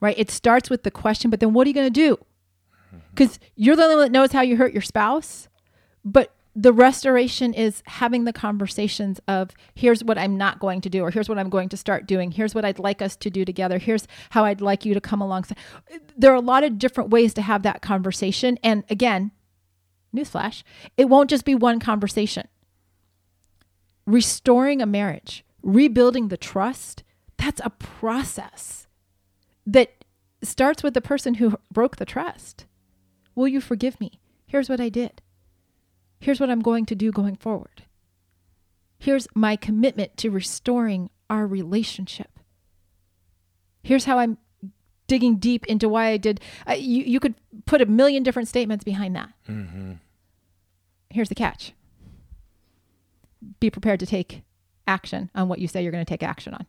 right? 0.00 0.18
It 0.18 0.30
starts 0.30 0.70
with 0.70 0.82
the 0.82 0.90
question, 0.90 1.30
but 1.30 1.40
then 1.40 1.52
what 1.52 1.66
are 1.66 1.68
you 1.68 1.74
going 1.74 1.86
to 1.86 1.90
do? 1.90 2.16
Mm-hmm. 2.16 2.98
Because 3.10 3.38
you're 3.54 3.76
the 3.76 3.82
only 3.82 3.96
one 3.96 4.04
that 4.04 4.12
knows 4.12 4.32
how 4.32 4.40
you 4.40 4.56
hurt 4.56 4.72
your 4.72 4.82
spouse. 4.82 5.48
But 6.06 6.32
the 6.54 6.72
restoration 6.72 7.52
is 7.52 7.82
having 7.86 8.24
the 8.24 8.32
conversations 8.32 9.20
of 9.28 9.50
here's 9.74 10.02
what 10.02 10.16
I'm 10.16 10.38
not 10.38 10.60
going 10.60 10.80
to 10.82 10.88
do, 10.88 11.02
or 11.02 11.10
here's 11.10 11.28
what 11.28 11.38
I'm 11.38 11.50
going 11.50 11.68
to 11.68 11.76
start 11.76 12.06
doing. 12.06 12.30
Here's 12.30 12.54
what 12.54 12.64
I'd 12.64 12.78
like 12.78 13.02
us 13.02 13.16
to 13.16 13.28
do 13.28 13.44
together. 13.44 13.76
Here's 13.76 14.06
how 14.30 14.44
I'd 14.44 14.62
like 14.62 14.86
you 14.86 14.94
to 14.94 15.00
come 15.00 15.20
alongside. 15.20 15.58
There 16.16 16.32
are 16.32 16.36
a 16.36 16.40
lot 16.40 16.64
of 16.64 16.78
different 16.78 17.10
ways 17.10 17.34
to 17.34 17.42
have 17.42 17.62
that 17.64 17.82
conversation. 17.82 18.56
And 18.62 18.84
again, 18.88 19.32
newsflash, 20.14 20.62
it 20.96 21.10
won't 21.10 21.28
just 21.28 21.44
be 21.44 21.54
one 21.54 21.80
conversation. 21.80 22.48
Restoring 24.06 24.80
a 24.80 24.86
marriage, 24.86 25.44
rebuilding 25.62 26.28
the 26.28 26.36
trust, 26.36 27.02
that's 27.36 27.60
a 27.64 27.70
process 27.70 28.86
that 29.66 30.04
starts 30.42 30.82
with 30.82 30.94
the 30.94 31.00
person 31.00 31.34
who 31.34 31.58
broke 31.70 31.96
the 31.96 32.06
trust. 32.06 32.64
Will 33.34 33.48
you 33.48 33.60
forgive 33.60 34.00
me? 34.00 34.20
Here's 34.46 34.68
what 34.68 34.80
I 34.80 34.88
did. 34.88 35.20
Here's 36.20 36.40
what 36.40 36.50
I'm 36.50 36.60
going 36.60 36.86
to 36.86 36.94
do 36.94 37.12
going 37.12 37.36
forward. 37.36 37.84
Here's 38.98 39.28
my 39.34 39.56
commitment 39.56 40.16
to 40.18 40.30
restoring 40.30 41.10
our 41.28 41.46
relationship. 41.46 42.38
Here's 43.82 44.06
how 44.06 44.18
I'm 44.18 44.38
digging 45.06 45.36
deep 45.36 45.66
into 45.66 45.88
why 45.88 46.08
I 46.08 46.16
did. 46.16 46.40
Uh, 46.68 46.72
you, 46.72 47.04
you 47.04 47.20
could 47.20 47.34
put 47.66 47.80
a 47.82 47.86
million 47.86 48.22
different 48.22 48.48
statements 48.48 48.84
behind 48.84 49.14
that. 49.16 49.30
Here's 51.10 51.28
the 51.28 51.34
catch 51.34 51.72
be 53.60 53.70
prepared 53.70 54.00
to 54.00 54.06
take 54.06 54.42
action 54.88 55.30
on 55.34 55.48
what 55.48 55.60
you 55.60 55.68
say 55.68 55.82
you're 55.82 55.92
going 55.92 56.04
to 56.04 56.08
take 56.08 56.22
action 56.22 56.52
on. 56.54 56.66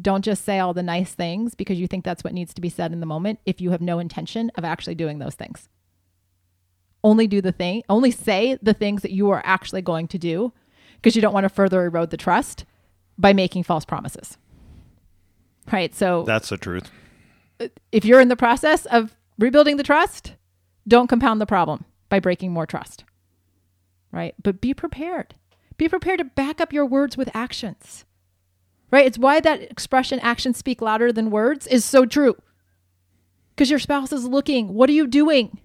Don't 0.00 0.24
just 0.24 0.44
say 0.44 0.58
all 0.60 0.72
the 0.72 0.82
nice 0.84 1.14
things 1.14 1.54
because 1.54 1.78
you 1.80 1.88
think 1.88 2.04
that's 2.04 2.22
what 2.22 2.32
needs 2.32 2.54
to 2.54 2.60
be 2.60 2.68
said 2.68 2.92
in 2.92 3.00
the 3.00 3.06
moment 3.06 3.40
if 3.44 3.60
you 3.60 3.70
have 3.72 3.80
no 3.80 3.98
intention 3.98 4.50
of 4.54 4.64
actually 4.64 4.94
doing 4.94 5.18
those 5.18 5.34
things. 5.34 5.68
Only 7.02 7.26
do 7.26 7.40
the 7.40 7.52
thing, 7.52 7.82
only 7.88 8.10
say 8.10 8.58
the 8.62 8.74
things 8.74 9.02
that 9.02 9.10
you 9.12 9.30
are 9.30 9.42
actually 9.44 9.82
going 9.82 10.06
to 10.08 10.18
do 10.18 10.52
because 10.96 11.16
you 11.16 11.22
don't 11.22 11.32
want 11.32 11.44
to 11.44 11.48
further 11.48 11.84
erode 11.84 12.10
the 12.10 12.16
trust 12.16 12.64
by 13.16 13.32
making 13.32 13.62
false 13.62 13.84
promises. 13.84 14.36
Right? 15.72 15.94
So 15.94 16.24
That's 16.24 16.48
the 16.50 16.56
truth. 16.58 16.90
if 17.92 18.04
you're 18.04 18.20
in 18.20 18.28
the 18.28 18.36
process 18.36 18.86
of 18.86 19.16
rebuilding 19.38 19.76
the 19.76 19.82
trust, 19.82 20.34
don't 20.86 21.08
compound 21.08 21.40
the 21.40 21.46
problem 21.46 21.84
by 22.08 22.20
breaking 22.20 22.52
more 22.52 22.66
trust. 22.66 23.04
Right? 24.12 24.34
But 24.42 24.60
be 24.60 24.74
prepared. 24.74 25.34
Be 25.76 25.88
prepared 25.88 26.18
to 26.18 26.24
back 26.24 26.60
up 26.60 26.72
your 26.72 26.84
words 26.84 27.16
with 27.16 27.34
actions. 27.34 28.04
Right? 28.90 29.06
It's 29.06 29.18
why 29.18 29.40
that 29.40 29.62
expression 29.62 30.18
actions 30.20 30.58
speak 30.58 30.82
louder 30.82 31.12
than 31.12 31.30
words 31.30 31.66
is 31.66 31.84
so 31.84 32.04
true. 32.04 32.36
Cuz 33.56 33.70
your 33.70 33.78
spouse 33.78 34.12
is 34.12 34.26
looking, 34.26 34.74
what 34.74 34.90
are 34.90 34.94
you 34.94 35.06
doing? 35.06 35.60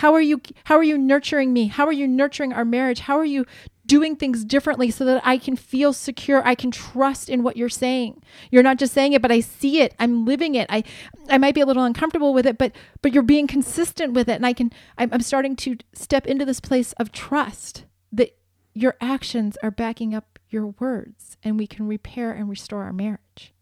How 0.00 0.14
are 0.14 0.20
you 0.20 0.40
how 0.64 0.76
are 0.76 0.82
you 0.82 0.96
nurturing 0.96 1.52
me? 1.52 1.66
How 1.66 1.84
are 1.84 1.92
you 1.92 2.08
nurturing 2.08 2.54
our 2.54 2.64
marriage? 2.64 3.00
How 3.00 3.18
are 3.18 3.24
you 3.24 3.44
doing 3.84 4.16
things 4.16 4.46
differently 4.46 4.90
so 4.90 5.04
that 5.04 5.20
I 5.26 5.36
can 5.36 5.56
feel 5.56 5.92
secure. 5.92 6.46
I 6.46 6.54
can 6.54 6.70
trust 6.70 7.28
in 7.28 7.42
what 7.42 7.58
you're 7.58 7.68
saying. 7.68 8.22
You're 8.50 8.62
not 8.62 8.78
just 8.78 8.94
saying 8.94 9.12
it, 9.12 9.20
but 9.20 9.30
I 9.30 9.40
see 9.40 9.82
it. 9.82 9.94
I'm 9.98 10.24
living 10.24 10.54
it. 10.54 10.68
I 10.70 10.84
I 11.28 11.36
might 11.36 11.54
be 11.54 11.60
a 11.60 11.66
little 11.66 11.84
uncomfortable 11.84 12.32
with 12.32 12.46
it, 12.46 12.56
but 12.56 12.72
but 13.02 13.12
you're 13.12 13.22
being 13.22 13.46
consistent 13.46 14.14
with 14.14 14.30
it, 14.30 14.36
and 14.36 14.46
I 14.46 14.54
can. 14.54 14.72
I'm, 14.96 15.10
I'm 15.12 15.20
starting 15.20 15.54
to 15.56 15.76
step 15.92 16.26
into 16.26 16.46
this 16.46 16.60
place 16.60 16.92
of 16.94 17.12
trust 17.12 17.84
that 18.10 18.38
your 18.72 18.96
actions 19.02 19.58
are 19.62 19.70
backing 19.70 20.14
up 20.14 20.38
your 20.48 20.68
words, 20.78 21.36
and 21.42 21.58
we 21.58 21.66
can 21.66 21.86
repair 21.86 22.32
and 22.32 22.48
restore 22.48 22.84
our 22.84 22.92
marriage. 22.94 23.52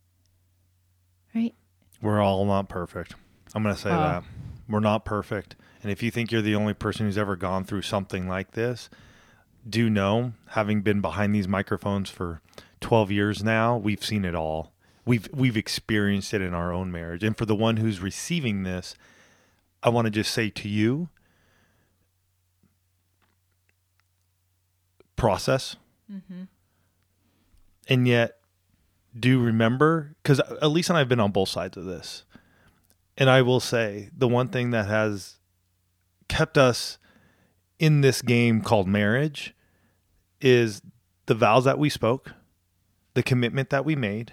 Right? 1.35 1.55
We're 2.01 2.21
all 2.21 2.45
not 2.45 2.69
perfect. 2.69 3.17
I'm 3.57 3.65
going 3.65 3.75
to 3.75 3.81
say 3.81 3.91
Oh. 3.91 3.97
that. 3.99 4.25
We're 4.69 4.81
not 4.81 5.05
perfect. 5.05 5.57
And 5.83 5.93
if 5.93 6.03
you 6.03 6.11
think 6.11 6.33
you're 6.33 6.43
the 6.43 6.55
only 6.55 6.75
person 6.75 7.07
who's 7.07 7.19
ever 7.19 7.37
gone 7.37 7.65
through 7.65 7.83
something 7.83 8.29
like 8.29 8.53
this, 8.53 8.91
do 9.69 9.89
know, 9.89 10.33
having 10.51 10.83
been 10.83 11.01
behind 11.01 11.35
these 11.35 11.49
microphones 11.49 12.11
for 12.11 12.41
12 12.81 13.11
years 13.11 13.45
now, 13.45 13.77
we've 13.77 14.05
seen 14.05 14.25
it 14.25 14.35
all. 14.35 14.73
We've 15.05 15.29
we've 15.33 15.57
experienced 15.57 16.35
it 16.35 16.43
in 16.43 16.53
our 16.53 16.73
own 16.73 16.93
marriage. 16.93 17.25
And 17.25 17.37
for 17.37 17.47
the 17.47 17.55
one 17.55 17.79
who's 17.79 18.01
receiving 18.01 18.63
this, 18.63 18.95
I 19.83 19.89
want 19.89 20.05
to 20.05 20.11
just 20.11 20.33
say 20.33 20.51
to 20.51 20.69
you 20.69 21.09
process. 25.17 25.77
Mm-hmm. 26.13 26.45
And 27.89 28.07
yet 28.07 28.39
do 29.19 29.41
remember 29.41 30.15
because 30.23 30.41
Elise 30.61 30.91
and 30.91 30.97
I 30.97 31.01
have 31.01 31.09
been 31.09 31.21
on 31.21 31.33
both 31.33 31.49
sides 31.49 31.77
of 31.77 31.85
this. 31.85 32.25
And 33.17 33.29
I 33.29 33.43
will 33.43 33.61
say 33.61 34.11
the 34.17 34.29
one 34.29 34.49
thing 34.49 34.71
that 34.71 34.87
has 34.87 35.38
kept 36.29 36.59
us 36.59 36.99
in 37.79 38.01
this 38.01 38.23
game 38.23 38.61
called 38.61 38.89
marriage 38.89 39.55
is 40.41 40.83
the 41.27 41.35
vows 41.35 41.65
that 41.65 41.79
we 41.79 41.89
spoke, 41.89 42.33
the 43.15 43.23
commitment 43.23 43.71
that 43.71 43.85
we 43.85 43.97
made, 43.97 44.33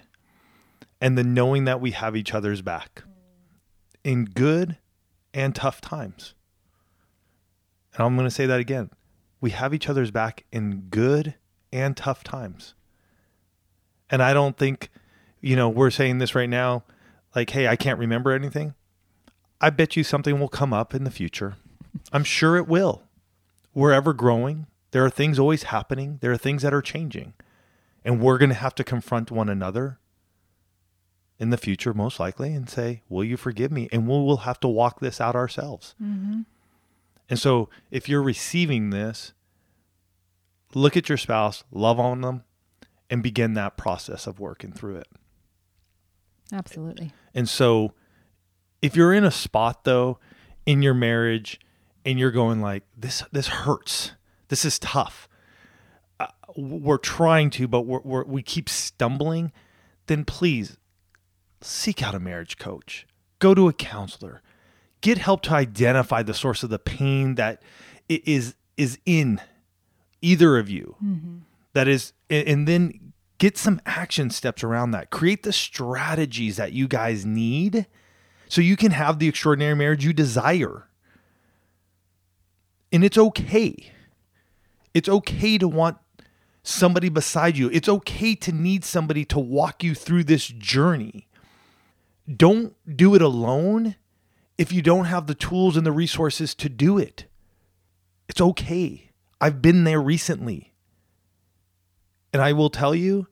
and 1.01 1.17
the 1.17 1.23
knowing 1.23 1.65
that 1.65 1.81
we 1.81 1.91
have 1.91 2.15
each 2.15 2.33
other's 2.33 2.61
back 2.61 3.03
in 4.03 4.25
good 4.25 4.77
and 5.33 5.53
tough 5.53 5.81
times. 5.81 6.33
And 7.93 8.05
I'm 8.05 8.15
going 8.15 8.27
to 8.27 8.33
say 8.33 8.45
that 8.45 8.59
again. 8.59 8.89
We 9.41 9.51
have 9.51 9.73
each 9.73 9.89
other's 9.89 10.11
back 10.11 10.45
in 10.51 10.87
good 10.89 11.35
and 11.71 11.95
tough 11.95 12.23
times. 12.23 12.73
And 14.09 14.21
I 14.23 14.33
don't 14.33 14.57
think, 14.57 14.89
you 15.41 15.55
know, 15.55 15.69
we're 15.69 15.89
saying 15.89 16.19
this 16.19 16.35
right 16.35 16.49
now 16.49 16.83
like, 17.35 17.49
hey, 17.49 17.67
I 17.67 17.75
can't 17.75 17.99
remember 17.99 18.31
anything. 18.31 18.73
I 19.59 19.69
bet 19.69 19.95
you 19.95 20.03
something 20.03 20.39
will 20.39 20.47
come 20.47 20.73
up 20.73 20.93
in 20.93 21.03
the 21.03 21.11
future. 21.11 21.55
I'm 22.11 22.23
sure 22.23 22.57
it 22.57 22.67
will. 22.67 23.03
We're 23.73 23.93
ever 23.93 24.13
growing. 24.13 24.67
There 24.91 25.05
are 25.05 25.09
things 25.09 25.39
always 25.39 25.63
happening. 25.63 26.19
There 26.21 26.31
are 26.31 26.37
things 26.37 26.61
that 26.61 26.73
are 26.73 26.81
changing. 26.81 27.33
And 28.03 28.21
we're 28.21 28.37
going 28.37 28.49
to 28.49 28.55
have 28.55 28.75
to 28.75 28.83
confront 28.83 29.31
one 29.31 29.49
another 29.49 29.99
in 31.37 31.49
the 31.49 31.57
future, 31.57 31.93
most 31.93 32.19
likely, 32.19 32.53
and 32.53 32.69
say, 32.69 33.01
Will 33.09 33.23
you 33.23 33.35
forgive 33.35 33.71
me? 33.71 33.89
And 33.91 34.07
we 34.07 34.13
will 34.13 34.37
have 34.37 34.59
to 34.61 34.67
walk 34.67 34.99
this 34.99 35.19
out 35.19 35.35
ourselves. 35.35 35.95
Mm-hmm. 36.01 36.41
And 37.29 37.39
so, 37.39 37.69
if 37.91 38.07
you're 38.07 38.21
receiving 38.21 38.91
this, 38.91 39.33
look 40.73 40.95
at 40.95 41.09
your 41.09 41.17
spouse, 41.17 41.63
love 41.71 41.99
on 41.99 42.21
them, 42.21 42.43
and 43.09 43.23
begin 43.23 43.53
that 43.55 43.77
process 43.77 44.27
of 44.27 44.39
working 44.39 44.71
through 44.71 44.97
it. 44.97 45.07
Absolutely. 46.53 47.11
And 47.33 47.49
so, 47.49 47.93
if 48.81 48.95
you're 48.95 49.13
in 49.13 49.23
a 49.23 49.31
spot 49.31 49.83
though 49.83 50.19
in 50.65 50.81
your 50.81 50.93
marriage 50.93 51.59
and 52.05 52.19
you're 52.19 52.31
going 52.31 52.61
like 52.61 52.83
this, 52.95 53.23
this 53.31 53.47
hurts. 53.47 54.11
This 54.49 54.63
is 54.63 54.77
tough. 54.79 55.27
Uh, 56.19 56.27
we're 56.55 56.97
trying 56.97 57.49
to, 57.51 57.67
but 57.67 57.81
we're, 57.81 58.01
we're, 58.03 58.23
we 58.23 58.43
keep 58.43 58.69
stumbling. 58.69 59.51
Then 60.07 60.23
please 60.23 60.77
seek 61.61 62.03
out 62.03 62.13
a 62.15 62.19
marriage 62.19 62.57
coach. 62.57 63.07
Go 63.39 63.53
to 63.55 63.67
a 63.67 63.73
counselor. 63.73 64.41
Get 65.01 65.17
help 65.17 65.41
to 65.43 65.53
identify 65.53 66.23
the 66.23 66.33
source 66.33 66.63
of 66.63 66.69
the 66.69 66.79
pain 66.79 67.35
that 67.35 67.61
is 68.07 68.55
is 68.77 68.99
in 69.05 69.41
either 70.21 70.57
of 70.57 70.69
you. 70.69 70.95
That 71.73 71.87
is, 71.87 72.13
and 72.29 72.67
then 72.67 73.13
get 73.37 73.57
some 73.57 73.81
action 73.85 74.29
steps 74.29 74.63
around 74.63 74.91
that. 74.91 75.11
Create 75.11 75.43
the 75.43 75.53
strategies 75.53 76.57
that 76.57 76.73
you 76.73 76.87
guys 76.87 77.25
need 77.25 77.85
so 78.47 78.61
you 78.61 78.75
can 78.75 78.91
have 78.91 79.19
the 79.19 79.27
extraordinary 79.27 79.75
marriage 79.75 80.05
you 80.05 80.13
desire. 80.13 80.87
And 82.91 83.03
it's 83.03 83.17
okay. 83.17 83.91
It's 84.93 85.09
okay 85.09 85.57
to 85.57 85.67
want 85.67 85.97
somebody 86.63 87.09
beside 87.09 87.57
you. 87.57 87.69
It's 87.71 87.89
okay 87.89 88.35
to 88.35 88.51
need 88.51 88.83
somebody 88.83 89.25
to 89.25 89.39
walk 89.39 89.83
you 89.83 89.93
through 89.93 90.23
this 90.23 90.47
journey. 90.47 91.27
Don't 92.33 92.73
do 92.97 93.13
it 93.13 93.21
alone 93.21 93.95
if 94.57 94.71
you 94.71 94.81
don't 94.81 95.05
have 95.05 95.27
the 95.27 95.35
tools 95.35 95.77
and 95.77 95.85
the 95.85 95.91
resources 95.91 96.55
to 96.55 96.69
do 96.69 96.97
it. 96.97 97.25
It's 98.27 98.41
okay. 98.41 99.11
I've 99.39 99.61
been 99.61 99.83
there 99.83 100.01
recently. 100.01 100.73
And 102.33 102.41
I 102.41 102.53
will 102.53 102.69
tell 102.69 102.95
you, 102.95 103.27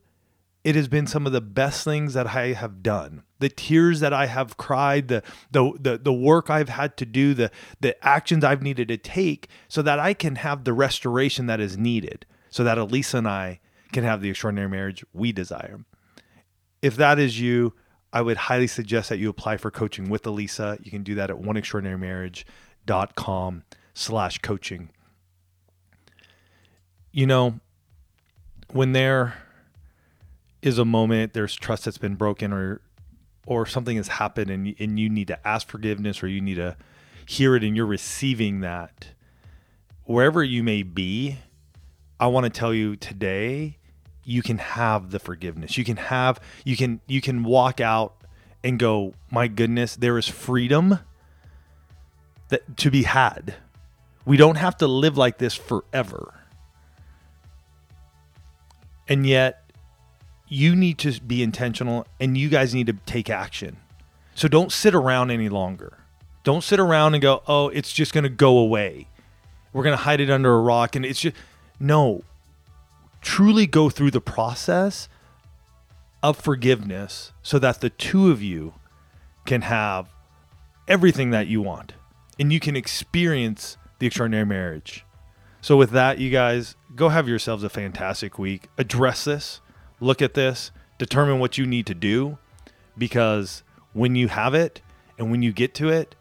it 0.62 0.76
has 0.76 0.88
been 0.88 1.06
some 1.06 1.26
of 1.26 1.32
the 1.32 1.40
best 1.40 1.84
things 1.84 2.14
that 2.14 2.28
I 2.28 2.52
have 2.52 2.82
done. 2.82 3.22
The 3.44 3.50
tears 3.50 4.00
that 4.00 4.14
I 4.14 4.24
have 4.24 4.56
cried, 4.56 5.08
the 5.08 5.22
the 5.50 5.72
the, 5.78 5.98
the 5.98 6.14
work 6.14 6.48
I've 6.48 6.70
had 6.70 6.96
to 6.96 7.04
do, 7.04 7.34
the 7.34 7.50
the 7.78 7.94
actions 8.02 8.42
I've 8.42 8.62
needed 8.62 8.88
to 8.88 8.96
take 8.96 9.48
so 9.68 9.82
that 9.82 9.98
I 9.98 10.14
can 10.14 10.36
have 10.36 10.64
the 10.64 10.72
restoration 10.72 11.44
that 11.44 11.60
is 11.60 11.76
needed, 11.76 12.24
so 12.48 12.64
that 12.64 12.78
Alisa 12.78 13.18
and 13.18 13.28
I 13.28 13.60
can 13.92 14.02
have 14.02 14.22
the 14.22 14.30
extraordinary 14.30 14.70
marriage 14.70 15.04
we 15.12 15.30
desire. 15.30 15.84
If 16.80 16.96
that 16.96 17.18
is 17.18 17.38
you, 17.38 17.74
I 18.14 18.22
would 18.22 18.38
highly 18.38 18.66
suggest 18.66 19.10
that 19.10 19.18
you 19.18 19.28
apply 19.28 19.58
for 19.58 19.70
coaching 19.70 20.08
with 20.08 20.22
Alisa. 20.22 20.82
You 20.82 20.90
can 20.90 21.02
do 21.02 21.14
that 21.16 21.28
at 21.28 21.36
oneextraordinarymarriage.com 21.36 23.64
slash 23.92 24.38
coaching. 24.38 24.88
You 27.12 27.26
know, 27.26 27.60
when 28.72 28.92
there 28.92 29.34
is 30.62 30.78
a 30.78 30.86
moment, 30.86 31.34
there's 31.34 31.54
trust 31.54 31.84
that's 31.84 31.98
been 31.98 32.14
broken 32.14 32.50
or 32.50 32.80
or 33.46 33.66
something 33.66 33.96
has 33.96 34.08
happened 34.08 34.50
and, 34.50 34.74
and 34.78 34.98
you 34.98 35.08
need 35.08 35.28
to 35.28 35.46
ask 35.46 35.68
forgiveness 35.68 36.22
or 36.22 36.28
you 36.28 36.40
need 36.40 36.56
to 36.56 36.76
hear 37.26 37.56
it 37.56 37.64
and 37.64 37.76
you're 37.76 37.86
receiving 37.86 38.60
that, 38.60 39.08
wherever 40.04 40.42
you 40.42 40.62
may 40.62 40.82
be, 40.82 41.38
I 42.18 42.26
want 42.28 42.44
to 42.44 42.50
tell 42.50 42.72
you 42.72 42.96
today, 42.96 43.78
you 44.24 44.42
can 44.42 44.58
have 44.58 45.10
the 45.10 45.18
forgiveness. 45.18 45.76
You 45.76 45.84
can 45.84 45.96
have 45.96 46.40
you 46.64 46.76
can 46.76 47.00
you 47.06 47.20
can 47.20 47.44
walk 47.44 47.80
out 47.80 48.14
and 48.62 48.78
go, 48.78 49.12
"My 49.30 49.48
goodness, 49.48 49.96
there 49.96 50.16
is 50.16 50.28
freedom 50.28 51.00
that 52.48 52.76
to 52.78 52.90
be 52.90 53.02
had." 53.02 53.56
We 54.24 54.38
don't 54.38 54.56
have 54.56 54.78
to 54.78 54.86
live 54.86 55.18
like 55.18 55.36
this 55.36 55.54
forever. 55.54 56.32
And 59.06 59.26
yet 59.26 59.63
you 60.48 60.76
need 60.76 60.98
to 60.98 61.20
be 61.20 61.42
intentional 61.42 62.06
and 62.20 62.36
you 62.36 62.48
guys 62.48 62.74
need 62.74 62.86
to 62.86 62.94
take 63.06 63.30
action. 63.30 63.78
So 64.34 64.48
don't 64.48 64.72
sit 64.72 64.94
around 64.94 65.30
any 65.30 65.48
longer. 65.48 65.98
Don't 66.42 66.62
sit 66.62 66.78
around 66.78 67.14
and 67.14 67.22
go, 67.22 67.42
"Oh, 67.46 67.68
it's 67.68 67.92
just 67.92 68.12
going 68.12 68.24
to 68.24 68.30
go 68.30 68.58
away." 68.58 69.08
We're 69.72 69.82
going 69.82 69.96
to 69.96 70.04
hide 70.04 70.20
it 70.20 70.30
under 70.30 70.54
a 70.54 70.60
rock 70.60 70.94
and 70.94 71.04
it's 71.04 71.20
just 71.20 71.36
no 71.80 72.22
truly 73.24 73.66
go 73.66 73.88
through 73.90 74.10
the 74.10 74.20
process 74.20 75.08
of 76.22 76.36
forgiveness 76.36 77.32
so 77.42 77.58
that 77.58 77.80
the 77.80 77.90
two 77.90 78.30
of 78.30 78.42
you 78.42 78.74
can 79.46 79.62
have 79.62 80.12
everything 80.86 81.30
that 81.30 81.46
you 81.46 81.60
want 81.60 81.94
and 82.38 82.52
you 82.52 82.60
can 82.60 82.76
experience 82.76 83.76
the 83.98 84.06
extraordinary 84.06 84.46
marriage. 84.46 85.04
So, 85.60 85.76
with 85.76 85.90
that, 85.90 86.18
you 86.18 86.30
guys 86.30 86.76
go 86.94 87.08
have 87.08 87.26
yourselves 87.26 87.64
a 87.64 87.70
fantastic 87.70 88.38
week. 88.38 88.68
Address 88.76 89.24
this, 89.24 89.60
look 90.04 90.22
at 90.22 90.34
this, 90.34 90.70
determine 90.98 91.38
what 91.38 91.58
you 91.58 91.66
need 91.66 91.86
to 91.86 91.94
do 91.94 92.38
because 92.96 93.62
when 93.92 94.14
you 94.14 94.28
have 94.28 94.54
it 94.54 94.80
and 95.18 95.30
when 95.30 95.42
you 95.42 95.52
get 95.52 95.74
to 95.74 95.88
it, 95.88 96.14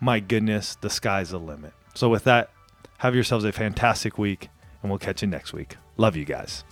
my 0.00 0.20
goodness, 0.20 0.76
the 0.80 0.90
sky's 0.90 1.30
the 1.30 1.38
limit. 1.38 1.72
So, 1.94 2.08
with 2.08 2.24
that, 2.24 2.50
have 2.98 3.14
yourselves 3.14 3.44
a 3.44 3.52
fantastic 3.52 4.18
week 4.18 4.48
and 4.82 4.90
we'll 4.90 4.98
catch 4.98 5.22
you 5.22 5.28
next 5.28 5.52
week. 5.52 5.76
Love 5.96 6.16
you 6.16 6.24
guys. 6.24 6.64